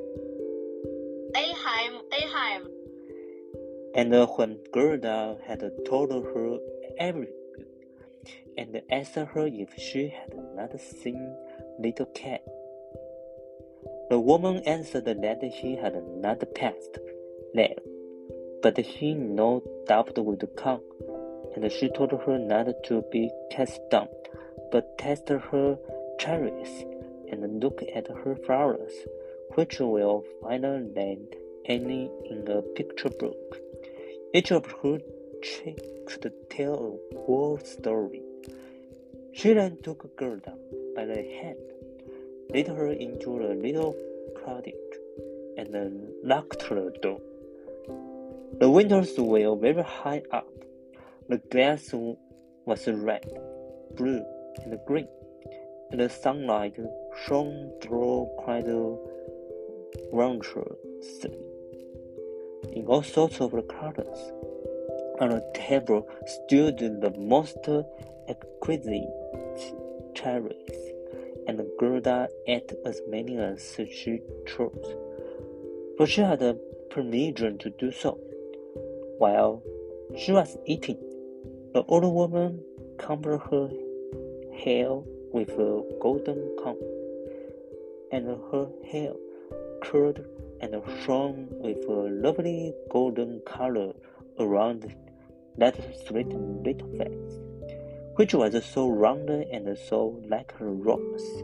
[1.35, 2.63] Ahim, Ahim.
[3.97, 6.59] And when Gerda had told her
[7.01, 7.35] everything,
[8.57, 11.35] and asked her if she had not seen
[11.81, 12.41] little Kay,
[14.11, 16.99] the woman answered that she had not passed
[17.55, 17.81] there,
[18.63, 20.83] but he no doubt would come.
[21.55, 24.09] And she told her not to be cast down,
[24.71, 25.79] but test her
[26.19, 26.85] cherries
[27.31, 28.93] and look at her flowers,
[29.55, 31.29] which will finer than
[31.65, 33.59] any in a picture book.
[34.35, 34.99] Each of her
[35.43, 36.19] cheeks
[36.51, 38.23] tell a whole story.
[39.33, 40.55] She then took a girl Gerda
[41.01, 41.57] by the hand,
[42.53, 43.97] led her into a little
[44.45, 44.75] cottage,
[45.57, 45.73] and
[46.23, 47.21] locked the door.
[48.59, 50.53] The windows were very high up.
[51.31, 51.95] The glass
[52.67, 53.25] was red,
[53.97, 54.23] blue,
[54.63, 55.09] and green,
[55.91, 56.77] and the sunlight
[57.25, 58.67] shone through quite
[60.13, 61.39] wondrously
[62.75, 64.33] in all sorts of colors.
[65.21, 67.67] On the table stood the most
[68.29, 69.09] exquisite
[70.15, 70.90] cherries,
[71.51, 74.95] and Gerda ate as many as she chose,
[75.97, 76.55] for she had a
[76.91, 78.13] permission to do so.
[79.19, 79.61] While
[80.17, 81.01] she was eating,
[81.75, 82.63] the old woman
[82.99, 83.69] combed her
[84.63, 84.91] hair
[85.33, 86.79] with a golden comb,
[88.13, 89.13] and her hair
[89.83, 90.21] curled
[90.61, 93.93] and shone with a lovely golden color
[94.39, 94.95] around
[95.59, 97.41] that sweet little face,
[98.17, 101.43] which was so round and so like a rose.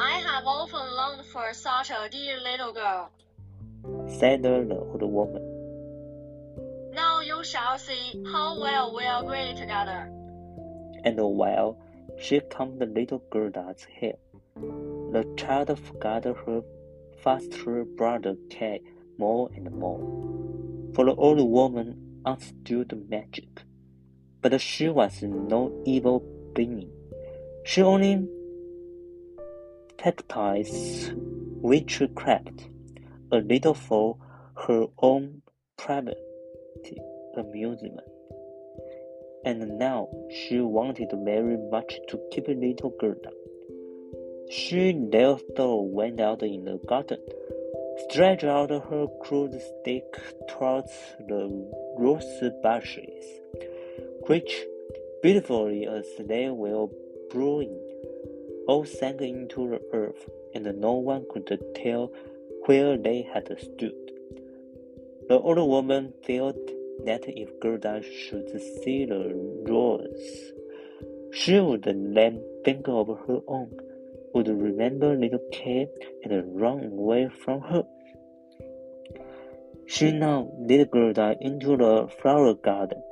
[0.00, 3.10] I have often longed for such a dear little girl.
[4.18, 5.42] said the old woman.
[6.94, 10.10] Now you shall see how well we agree together.
[11.04, 11.78] And while
[12.18, 14.18] she combed the little Gerda's hair,
[14.56, 16.62] the child forgot her
[17.22, 18.80] foster brother Kay
[19.16, 20.00] more and more.
[20.94, 23.62] For the old woman understood magic,
[24.50, 26.90] but she was no evil being.
[27.64, 28.26] She only
[29.98, 32.68] practiced witchcraft
[33.30, 34.16] a little for
[34.66, 35.42] her own
[35.76, 36.18] private
[37.36, 38.00] amusement.
[39.44, 43.30] And now she wanted very much to keep little Gerda.
[44.50, 47.18] She therefore went out in the garden,
[48.08, 50.04] stretched out her crude stick
[50.48, 50.92] towards
[51.28, 51.48] the
[51.98, 53.24] rose bushes,
[54.28, 54.64] which,
[55.22, 56.86] beautifully as they were
[57.30, 57.74] brewing,
[58.68, 62.12] all sank into the earth, and no one could tell
[62.66, 63.96] where they had stood.
[65.28, 66.56] The old woman felt
[67.06, 68.48] that if Gerda should
[68.82, 69.22] see the
[69.66, 70.52] rose,
[71.32, 73.70] she would then think of her own,
[74.34, 75.88] would remember little Kay,
[76.24, 77.84] and run away from her.
[79.86, 83.02] She now led Gerda into the flower garden.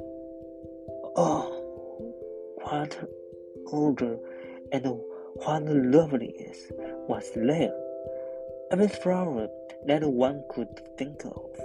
[1.18, 1.48] Oh,
[2.56, 2.94] what
[3.72, 4.18] odor
[4.70, 6.70] and what loveliness
[7.08, 7.74] was there!
[8.70, 9.48] Every flower
[9.86, 11.58] that one could think of,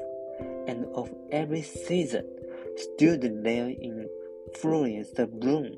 [0.67, 2.25] and of every season,
[2.77, 4.07] stood there in
[4.55, 5.75] fullest bloom.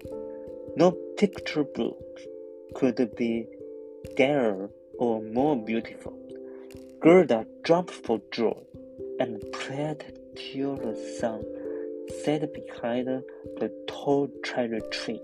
[0.76, 2.20] No picture book
[2.76, 3.48] could be
[4.16, 6.16] gayer or more beautiful.
[7.00, 8.62] Gerda jumped for joy
[9.20, 11.44] and prayed till the sun
[12.24, 15.22] set behind the tall cherry tree.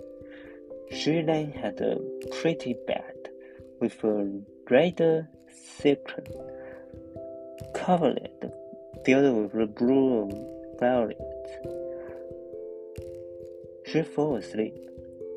[0.91, 1.97] She then had a
[2.39, 3.29] pretty bed
[3.79, 5.27] with a red
[5.81, 6.25] silken
[7.73, 8.43] coverlet
[9.05, 10.29] filled with blue
[10.79, 11.51] violets.
[13.85, 14.75] She fell asleep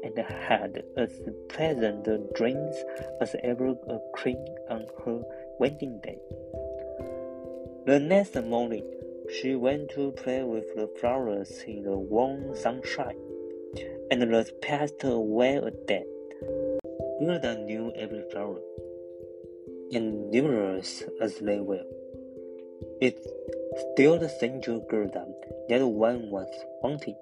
[0.04, 2.76] and had as pleasant dreams
[3.20, 5.22] as ever a queen on her
[5.58, 6.18] wedding day.
[7.86, 8.84] The next morning,
[9.32, 13.16] she went to play with the flowers in the warm sunshine,
[14.10, 16.04] and the passed away a day.
[17.18, 18.60] Gerda knew every flower,
[19.92, 21.84] and numerous as they were.
[23.00, 23.16] It
[23.92, 25.26] still seemed to Gerda
[25.68, 26.50] that one was
[26.82, 27.16] wanting,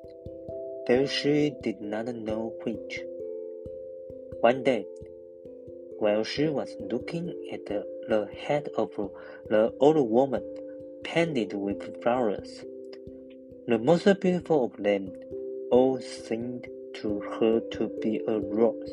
[0.88, 3.00] though she did not know which.
[4.40, 4.84] One day,
[5.98, 8.90] while she was looking at the, the head of
[9.48, 10.42] the old woman
[11.04, 12.64] painted with flowers,
[13.66, 15.12] the most beautiful of them
[15.70, 18.90] all seemed to her to be a rose.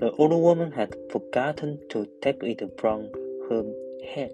[0.00, 3.10] The old woman had forgotten to take it from
[3.48, 3.64] her
[4.04, 4.32] head.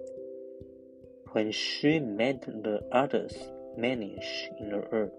[1.31, 3.33] when she made the others
[3.77, 5.11] vanish in the earth.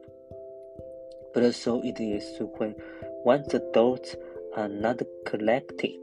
[1.34, 2.24] But so it is
[2.56, 2.74] when
[3.22, 4.16] once the thoughts
[4.56, 6.00] are not collected.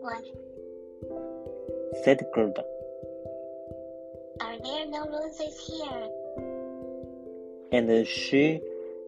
[0.00, 0.24] What?
[2.02, 2.64] said Gerda.
[4.40, 6.08] Are there no roses here?
[7.72, 8.60] And she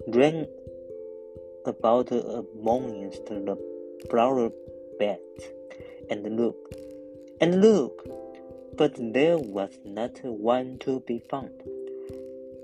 [0.07, 0.47] ran
[1.65, 3.59] about amongst the
[4.09, 4.51] flower
[4.99, 5.45] beds
[6.11, 6.77] and looked,
[7.41, 8.09] and looked,
[8.77, 11.61] but there was not one to be found.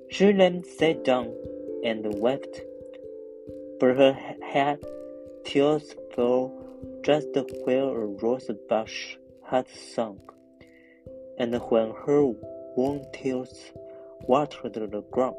[0.09, 1.35] She then sat down
[1.83, 2.61] and wept,
[3.81, 4.79] but her head
[5.45, 6.53] tears fell
[7.03, 7.29] just
[7.65, 10.21] where a rose bush had sunk,
[11.39, 12.33] and when her
[12.77, 13.73] warm tears
[14.23, 15.37] watered the ground,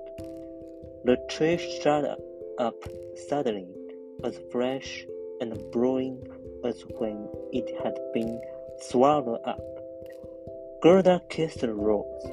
[1.05, 2.05] the tree shut
[2.57, 2.75] up
[3.27, 3.67] suddenly,
[4.23, 5.05] as fresh
[5.41, 6.21] and brewing
[6.63, 8.39] as when it had been
[8.79, 9.59] swallowed up.
[10.81, 12.23] Gerda kissed the rose,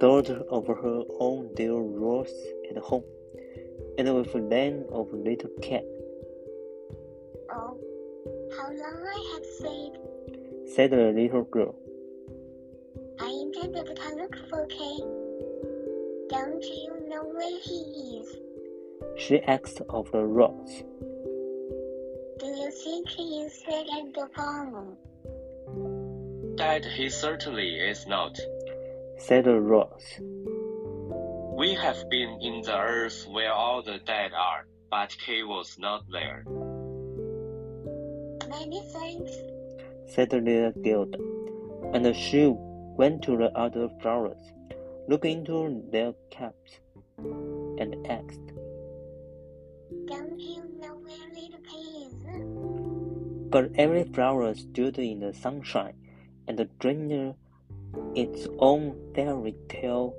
[0.00, 2.32] thought of her own dear rose
[2.70, 3.04] at home,
[3.98, 5.84] and with land of little Kay,
[7.54, 7.76] Oh,
[8.56, 9.92] how long I have stayed.
[10.74, 11.74] said the little girl.
[13.22, 14.98] I intended to look for Kay.
[16.28, 18.36] Don't you know where he is?
[19.16, 20.82] She asked of the rose.
[22.40, 24.96] Do you think he is dead at the farm?
[26.56, 28.36] That he certainly is not.
[29.18, 30.18] said the rose.
[31.56, 36.02] We have been in the earth where all the dead are, but he was not
[36.10, 36.42] there.
[38.48, 39.32] Many thanks.
[40.08, 41.18] said the little Gerda,
[41.94, 42.52] and she
[42.96, 44.52] went to the other flowers,
[45.08, 46.80] looked into their caps,
[47.78, 48.52] and asked,
[50.06, 52.08] Don't you know where little Kay?
[53.50, 55.94] But every flower stood in the sunshine
[56.48, 57.34] and dreamed
[58.14, 60.14] its own fairy tale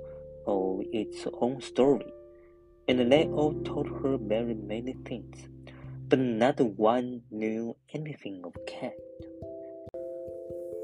[0.46, 2.12] or its own story,
[2.88, 5.48] and they all told her very many things,
[6.08, 8.92] but not one knew anything of Kay.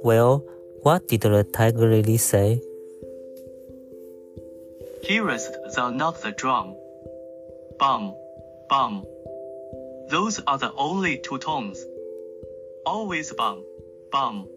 [0.03, 0.45] Well,
[0.83, 2.61] what did the tiger lily say?
[5.03, 6.77] Hearest thou not the drum?
[7.79, 8.15] Bum,
[8.69, 9.05] bum.
[10.09, 11.85] Those are the only two tones.
[12.87, 13.65] Always bum,
[14.11, 14.49] bum.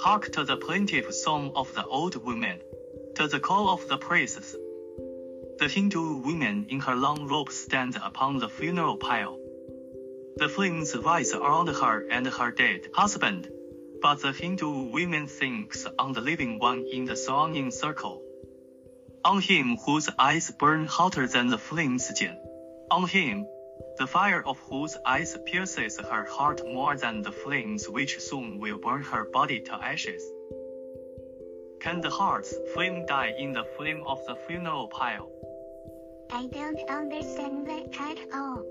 [0.00, 2.58] Hark to the plaintive song of the old woman,
[3.16, 4.56] to the call of the priests.
[5.58, 9.38] The Hindu woman in her long robe stands upon the funeral pile.
[10.36, 13.50] The flames rise around her and her dead husband,
[14.02, 18.22] but the Hindu woman thinks on the living one in the surrounding circle.
[19.24, 22.38] On him whose eyes burn hotter than the flames again.
[22.90, 23.46] On him,
[23.98, 28.78] the fire of whose eyes pierces her heart more than the flames which soon will
[28.78, 30.22] burn her body to ashes.
[31.80, 35.30] Can the heart's flame die in the flame of the funeral pile?
[36.32, 38.64] I don't understand that at all.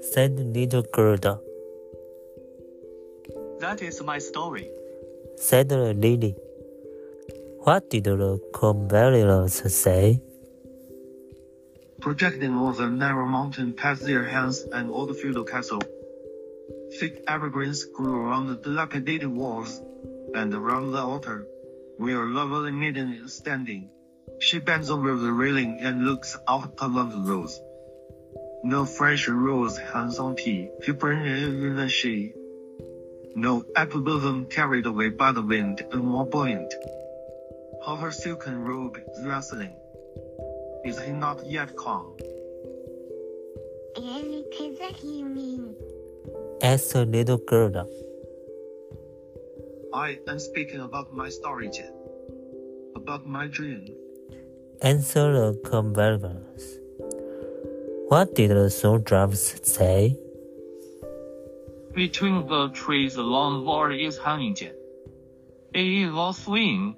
[0.00, 1.40] said little Gerda,
[3.60, 4.68] That is my story.
[5.36, 6.36] said the lily.
[7.64, 10.20] What did the convolvulus say?
[12.00, 15.80] Projecting over the narrow mountain past their hands and old feudal castle.
[17.00, 19.80] Thick evergreens grew around the dilapidated walls
[20.34, 21.46] and around the altar,
[21.96, 23.88] where a lovely maiden is standing.
[24.38, 27.58] She bends over the railing and looks out along the roads.
[28.64, 32.34] No fresh rose hangs on tea, people in the shade.
[33.38, 36.72] No apple blossom carried away by the wind and more buoyant.
[37.84, 39.76] How her silken robe is rustling.
[40.86, 42.16] Is he not yet come?
[43.94, 45.76] And it is that mean.
[46.62, 47.86] asked the little girl.
[49.92, 51.92] I am speaking about my story, Jen.
[52.96, 53.94] About my dream.
[54.80, 56.78] Answer the convolvulus.
[58.08, 60.16] What did the soul snowdrops say?
[61.96, 64.54] Between the trees a long board is hanging.
[65.74, 66.94] A swing.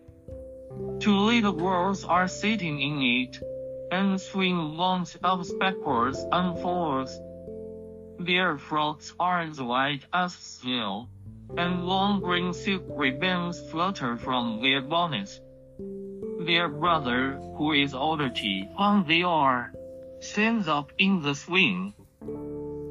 [0.98, 3.38] Two little girls are sitting in it,
[3.92, 7.16] and swing launches up backwards and forwards.
[8.18, 11.08] Their frocks are as white as snow,
[11.56, 15.40] and long green silk ribbons flutter from their bonnets.
[16.40, 19.72] Their brother, who is older than on the oar,
[20.18, 21.94] stands up in the swing.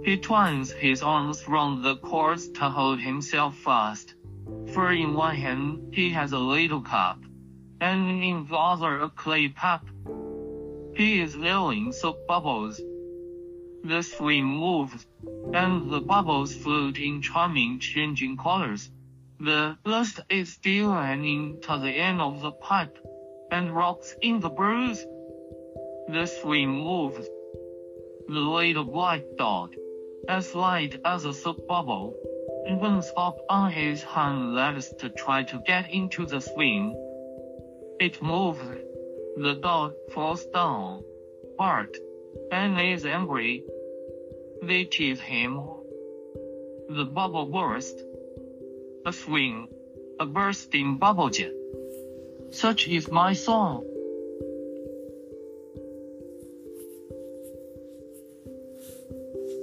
[0.04, 4.16] He twines his arms round the cords to hold himself fast.
[4.74, 7.20] For in one hand he has a little cup,
[7.82, 9.86] and in the other a clay cup.
[10.95, 12.82] He is blowing soap bubbles.
[13.84, 15.06] The swing moves,
[15.54, 18.89] and the bubbles float in charming changing colors.
[19.39, 22.98] The last is still hanging to the end of the pipe,
[23.52, 25.06] and rocks in the breeze.
[26.10, 27.28] The swing moves.
[28.28, 29.76] The little white dog,
[30.28, 32.15] as light as a soap bubble,
[32.69, 36.95] evens up on his hind legs to try to get into the swing.
[37.99, 38.59] It moves.
[39.38, 41.03] The dog falls down.
[41.57, 41.95] Bart
[42.51, 43.63] and is angry.
[44.61, 45.61] They tease him.
[46.89, 48.01] The bubble burst.
[49.05, 49.67] A swing.
[50.19, 51.53] A bursting bubble jet.
[52.51, 53.84] Such is my song.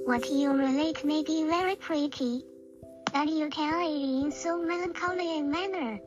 [0.06, 2.44] What you relate may be very pretty,
[3.12, 5.98] but you tell it in so melancholy a manner,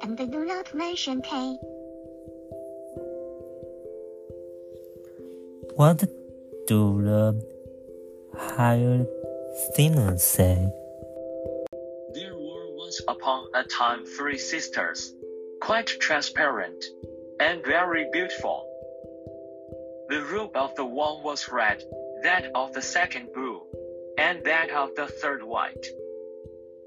[0.00, 1.56] and do not mention Kay.
[5.76, 6.04] What
[6.66, 7.46] do the
[8.34, 9.04] higher
[9.74, 10.66] sinners say?
[12.14, 15.12] There were once upon a time three sisters,
[15.60, 16.82] quite transparent
[17.40, 18.66] and very beautiful.
[20.08, 21.84] The robe of the one was red,
[22.24, 23.60] that of the second blue,
[24.16, 25.86] and that of the third white.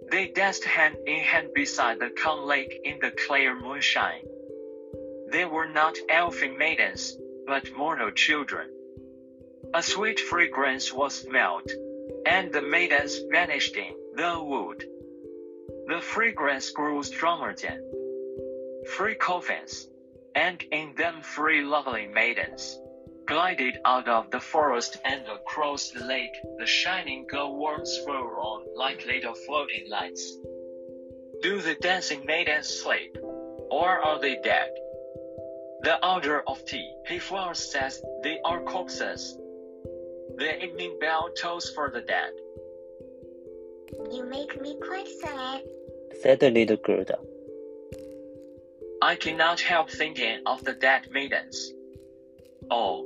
[0.10, 4.26] They danced hand in hand beside the calm lake in the clear moonshine.
[5.32, 7.16] They were not elfin maidens,
[7.46, 8.68] but mortal children.
[9.76, 11.70] A sweet fragrance was smelled,
[12.26, 14.84] and the maidens vanished in the wood.
[15.86, 17.84] The fragrance grew stronger then.
[18.96, 19.88] Three coffins,
[20.34, 22.80] and in them three lovely maidens,
[23.28, 26.36] glided out of the forest and across the lake.
[26.58, 30.38] The shining glowworms flew on like little floating lights.
[31.42, 33.18] Do the dancing maidens sleep,
[33.70, 34.70] or are they dead?
[35.82, 39.38] The order of tea, he flowers says they are corpses.
[40.38, 42.32] The evening bell tolls for the dead.
[44.12, 45.64] You make me quite sad.
[46.22, 47.20] said the little Gerda.
[49.02, 51.72] I cannot help thinking of the dead maidens.
[52.70, 53.06] Oh,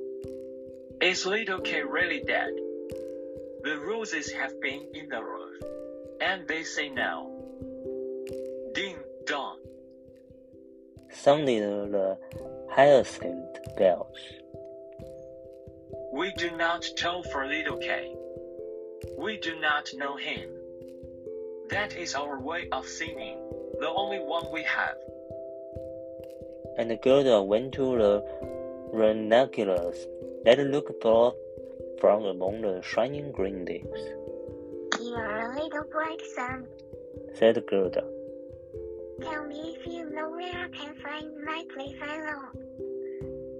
[1.01, 2.53] is little Kay really dead?
[3.63, 5.63] The roses have been in the roof,
[6.21, 7.27] and they say now,
[8.73, 9.57] ding dong.
[11.11, 12.15] Sounded the uh,
[12.69, 14.17] hyacinth bells.
[16.13, 18.15] We do not toll for little Kay.
[19.17, 20.49] We do not know him.
[21.69, 23.39] That is our way of singing,
[23.79, 24.97] the only one we have.
[26.77, 28.23] And Gerda went to the
[30.45, 31.35] that looked forth
[31.99, 34.03] from among the shining green leaves,
[34.99, 36.65] You are a little bright sun.
[37.33, 38.03] said Gerda.
[39.21, 42.41] Tell me if you know where I can find my playfellow.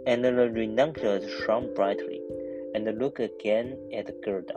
[0.08, 2.20] And the ranunculus shone brightly,
[2.74, 4.56] and looked again at Gerda.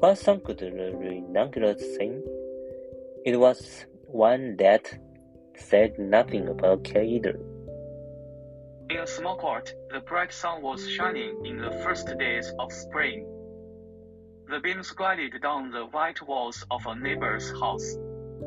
[0.00, 2.22] What song could the ranunculus sing?
[3.24, 4.98] It was one that
[5.56, 7.38] said nothing about Kay either.
[8.90, 13.26] In a small court, the bright sun was shining in the first days of spring.
[14.48, 17.96] The beams glided down the white walls of a neighbor's house,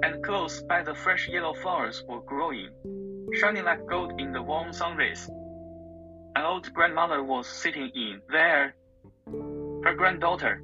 [0.01, 2.71] and close by the fresh yellow flowers were growing,
[3.39, 5.29] shining like gold in the warm sun rays.
[6.35, 8.73] An old grandmother was sitting in there.
[9.27, 10.63] Her granddaughter,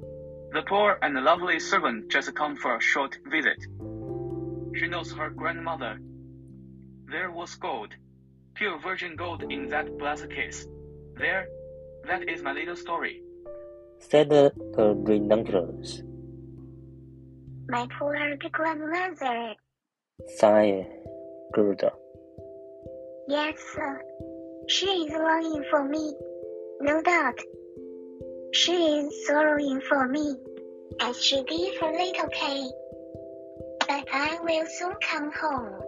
[0.52, 3.60] the poor and lovely servant, just come for a short visit.
[4.74, 6.00] She knows her grandmother.
[7.06, 7.94] There was gold,
[8.58, 10.66] pure virgin gold in that blessed case.
[11.16, 11.46] There,
[12.06, 13.22] that is my little story.
[14.00, 16.02] Said the, the ranunculus.
[17.68, 19.54] My poor grandmother.
[20.36, 20.86] Sighed
[21.54, 21.92] Gerda.
[23.28, 24.02] Yes, sir.
[24.68, 26.14] She is longing for me,
[26.80, 27.38] no doubt.
[28.52, 30.34] She is sorrowing for me,
[31.00, 32.64] as she did her little Kay.
[33.86, 35.80] But I will soon come home,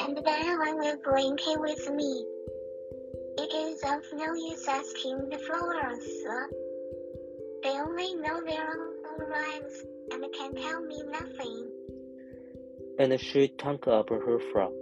[0.00, 2.24] and then I will bring Kay with me.
[3.38, 6.06] It is of no use asking the flowers.
[7.62, 11.70] They only know their own rhymes and can tell me nothing.
[12.98, 14.72] And she tucked up her frock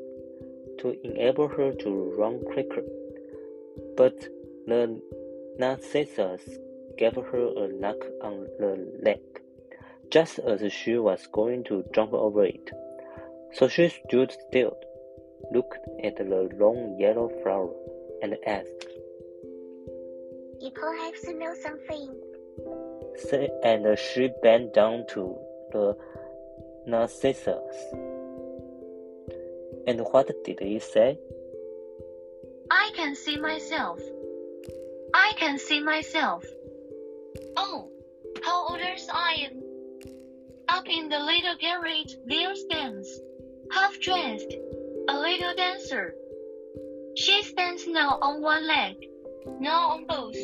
[0.78, 2.82] to enable her to run quicker.
[3.96, 4.28] But
[4.66, 5.00] the
[5.58, 6.42] narcissus
[6.98, 9.20] gave her a knock on the leg,
[10.10, 12.70] just as she was going to jump over it.
[13.52, 14.76] So she stood still,
[15.52, 16.24] looked at the
[16.58, 17.72] long yellow flower,
[18.22, 18.86] and asked,
[20.60, 22.14] You perhaps know something.
[23.62, 25.38] And she bent down to
[25.72, 25.96] the
[26.86, 27.76] narcissus.
[29.86, 31.18] And what did he say?
[32.70, 34.00] I can see myself.
[35.14, 36.44] I can see myself.
[37.56, 37.88] Oh,
[38.44, 38.80] how old
[39.12, 39.62] I am.
[40.68, 43.20] Up in the little garret there stands,
[43.72, 44.52] half dressed,
[45.08, 46.14] a little dancer.
[47.16, 48.96] She stands now on one leg,
[49.60, 50.36] now on both.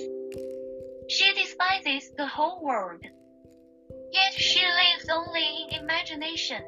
[1.09, 3.03] She despises the whole world.
[4.13, 6.63] Yet she lives only in imagination.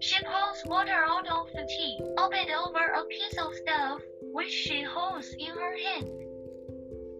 [0.00, 4.00] She pours water out of the tea, albeit over a piece of stuff
[4.32, 6.08] which she holds in her hand.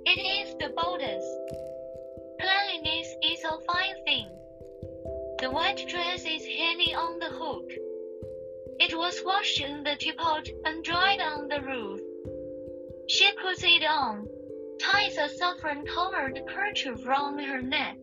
[0.06, 1.26] It is the boldest.
[2.40, 4.28] Cleanliness is a fine thing.
[5.40, 7.68] The white dress is hanging on the hook.
[8.78, 12.00] It was washed in the teapot and dried on the roof.
[13.08, 14.28] She puts it on,
[14.80, 17.96] ties a saffron-colored kerchief round her neck.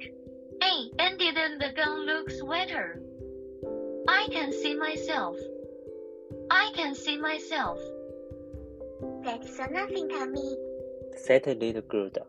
[0.61, 3.01] Hey, and didn't the gown look sweater?
[4.07, 5.37] I can see myself.
[6.49, 7.79] I can see myself.
[9.23, 10.57] That's nothing, Tommy.
[11.15, 12.25] said the little Gerda.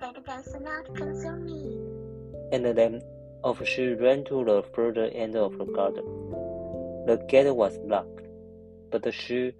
[0.00, 1.78] That does not concern me.
[2.52, 3.02] And then
[3.44, 6.04] off she ran to the further end of the garden.
[7.06, 8.26] The gate was locked,
[8.90, 9.52] but she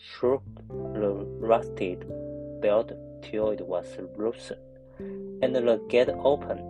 [0.00, 2.04] shook the rusted
[2.60, 2.92] belt
[3.22, 3.86] till it was
[4.16, 4.60] loosened,
[5.42, 6.60] and the gate opened,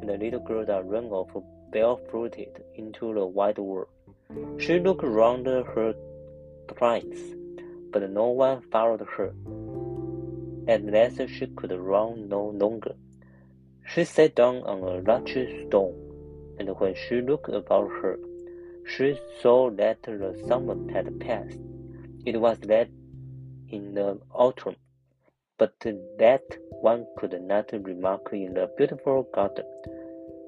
[0.00, 1.30] and the little Gerda ran off
[1.70, 3.88] barefooted into the wide world.
[4.58, 5.94] She looked round her
[6.68, 7.34] thrice,
[7.92, 9.32] but no one followed her.
[10.68, 12.94] At last she could run no longer.
[13.86, 15.32] She sat down on a large
[15.66, 15.94] stone,
[16.58, 18.18] and when she looked about her,
[18.96, 21.58] she saw that the summer had passed.
[22.26, 22.90] It was late
[23.68, 24.76] in the autumn,
[25.58, 26.42] but that
[26.80, 29.64] one could not remark in the beautiful garden,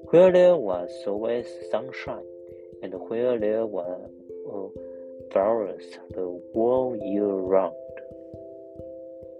[0.09, 2.25] where there was always sunshine,
[2.81, 4.09] and where there were
[4.51, 4.67] uh,
[5.31, 7.75] flowers the whole year round.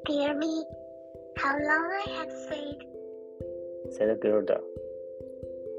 [0.05, 0.63] Dear me,
[1.37, 2.81] how long I have stayed.
[3.97, 4.59] said Gerda.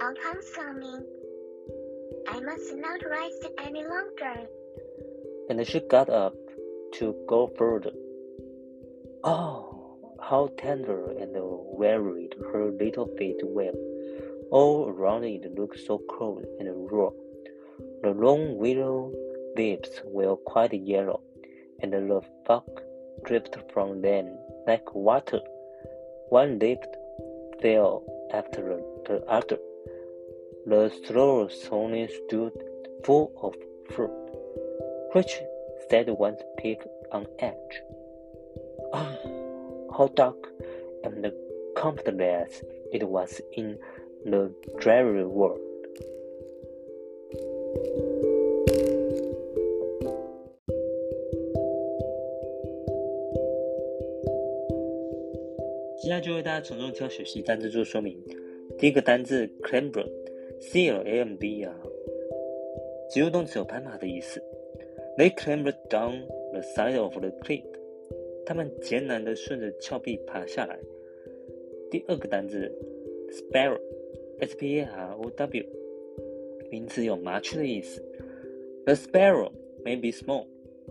[0.03, 1.24] Autumn's coming.
[2.29, 4.49] I must not rest any longer.
[5.51, 6.35] and she got up
[6.93, 7.93] to go further.
[9.22, 11.33] Oh, how tender and
[11.79, 13.72] wearied her little feet were!
[14.51, 17.11] All around it looked so cold and raw.
[18.03, 19.12] The long willow
[19.57, 21.20] leaves were quite yellow,
[21.81, 22.83] and the fog
[23.25, 25.41] dripped from them like water.
[26.29, 26.79] One leaf
[27.61, 28.03] fell
[28.33, 29.59] after the other
[30.65, 32.53] The straws only stood
[33.03, 33.55] full of
[33.91, 34.11] fruit,
[35.13, 35.39] which
[35.89, 36.80] set one's peak
[37.11, 37.82] on edge.
[38.93, 39.17] Ah,
[39.97, 40.38] how dark
[41.03, 41.32] and
[41.76, 42.61] comfortless
[42.91, 43.78] it was in
[44.26, 45.59] the dreary world.
[56.01, 58.17] 接下来就为大家从中挑学习单词做说明。
[58.78, 60.22] 第一个单字 clamber，c
[60.74, 61.74] L a m b 啊，
[63.11, 64.42] 及物动词有攀爬的意思。
[65.16, 67.64] They clambered down the side of the cliff。
[68.46, 70.78] 他们艰难地顺着峭壁爬下来。
[71.90, 72.70] 第二个单词
[73.30, 75.64] sparrow，s p a r o w，
[76.70, 78.02] 名词有麻雀的意思。
[78.84, 79.50] The sparrow
[79.84, 80.46] may be small,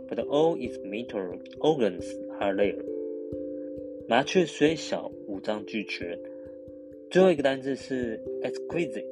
[0.07, 2.05] but all its vital organs
[2.39, 2.84] are there。
[4.07, 6.18] 麻雀虽小，五脏俱全。
[7.11, 9.05] 最后一个单词是 exquisite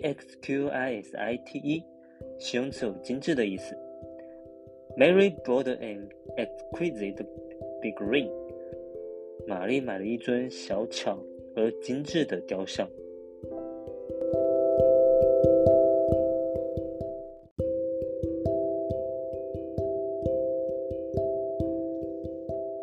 [0.00, 1.82] exquisite，
[2.38, 3.74] 形容词有精致的意思。
[4.96, 7.24] Mary bought an exquisite
[7.80, 8.30] big ring。
[9.46, 11.18] 玛丽买了一尊小巧
[11.56, 12.88] 而精致的雕像。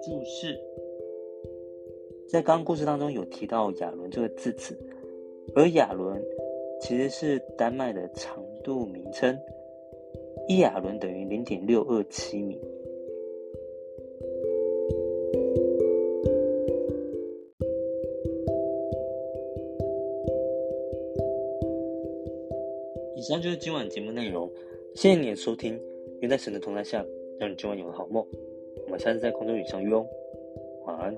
[0.03, 0.57] 注释：
[2.29, 4.75] 在刚刚故事当中有提到亚伦这个字词，
[5.55, 6.23] 而亚伦
[6.79, 9.37] 其实是丹麦的长度名称，
[10.47, 12.59] 一亚伦等于零点六二七米。
[23.15, 24.47] 以上就是今晚节目内容，
[24.93, 25.81] 谢谢你的收听。
[26.19, 27.03] 愿在神的同在下，
[27.39, 28.23] 让你今晚有个好梦。
[28.85, 30.05] 我们下次在空中与相遇哦，
[30.85, 31.17] 晚安。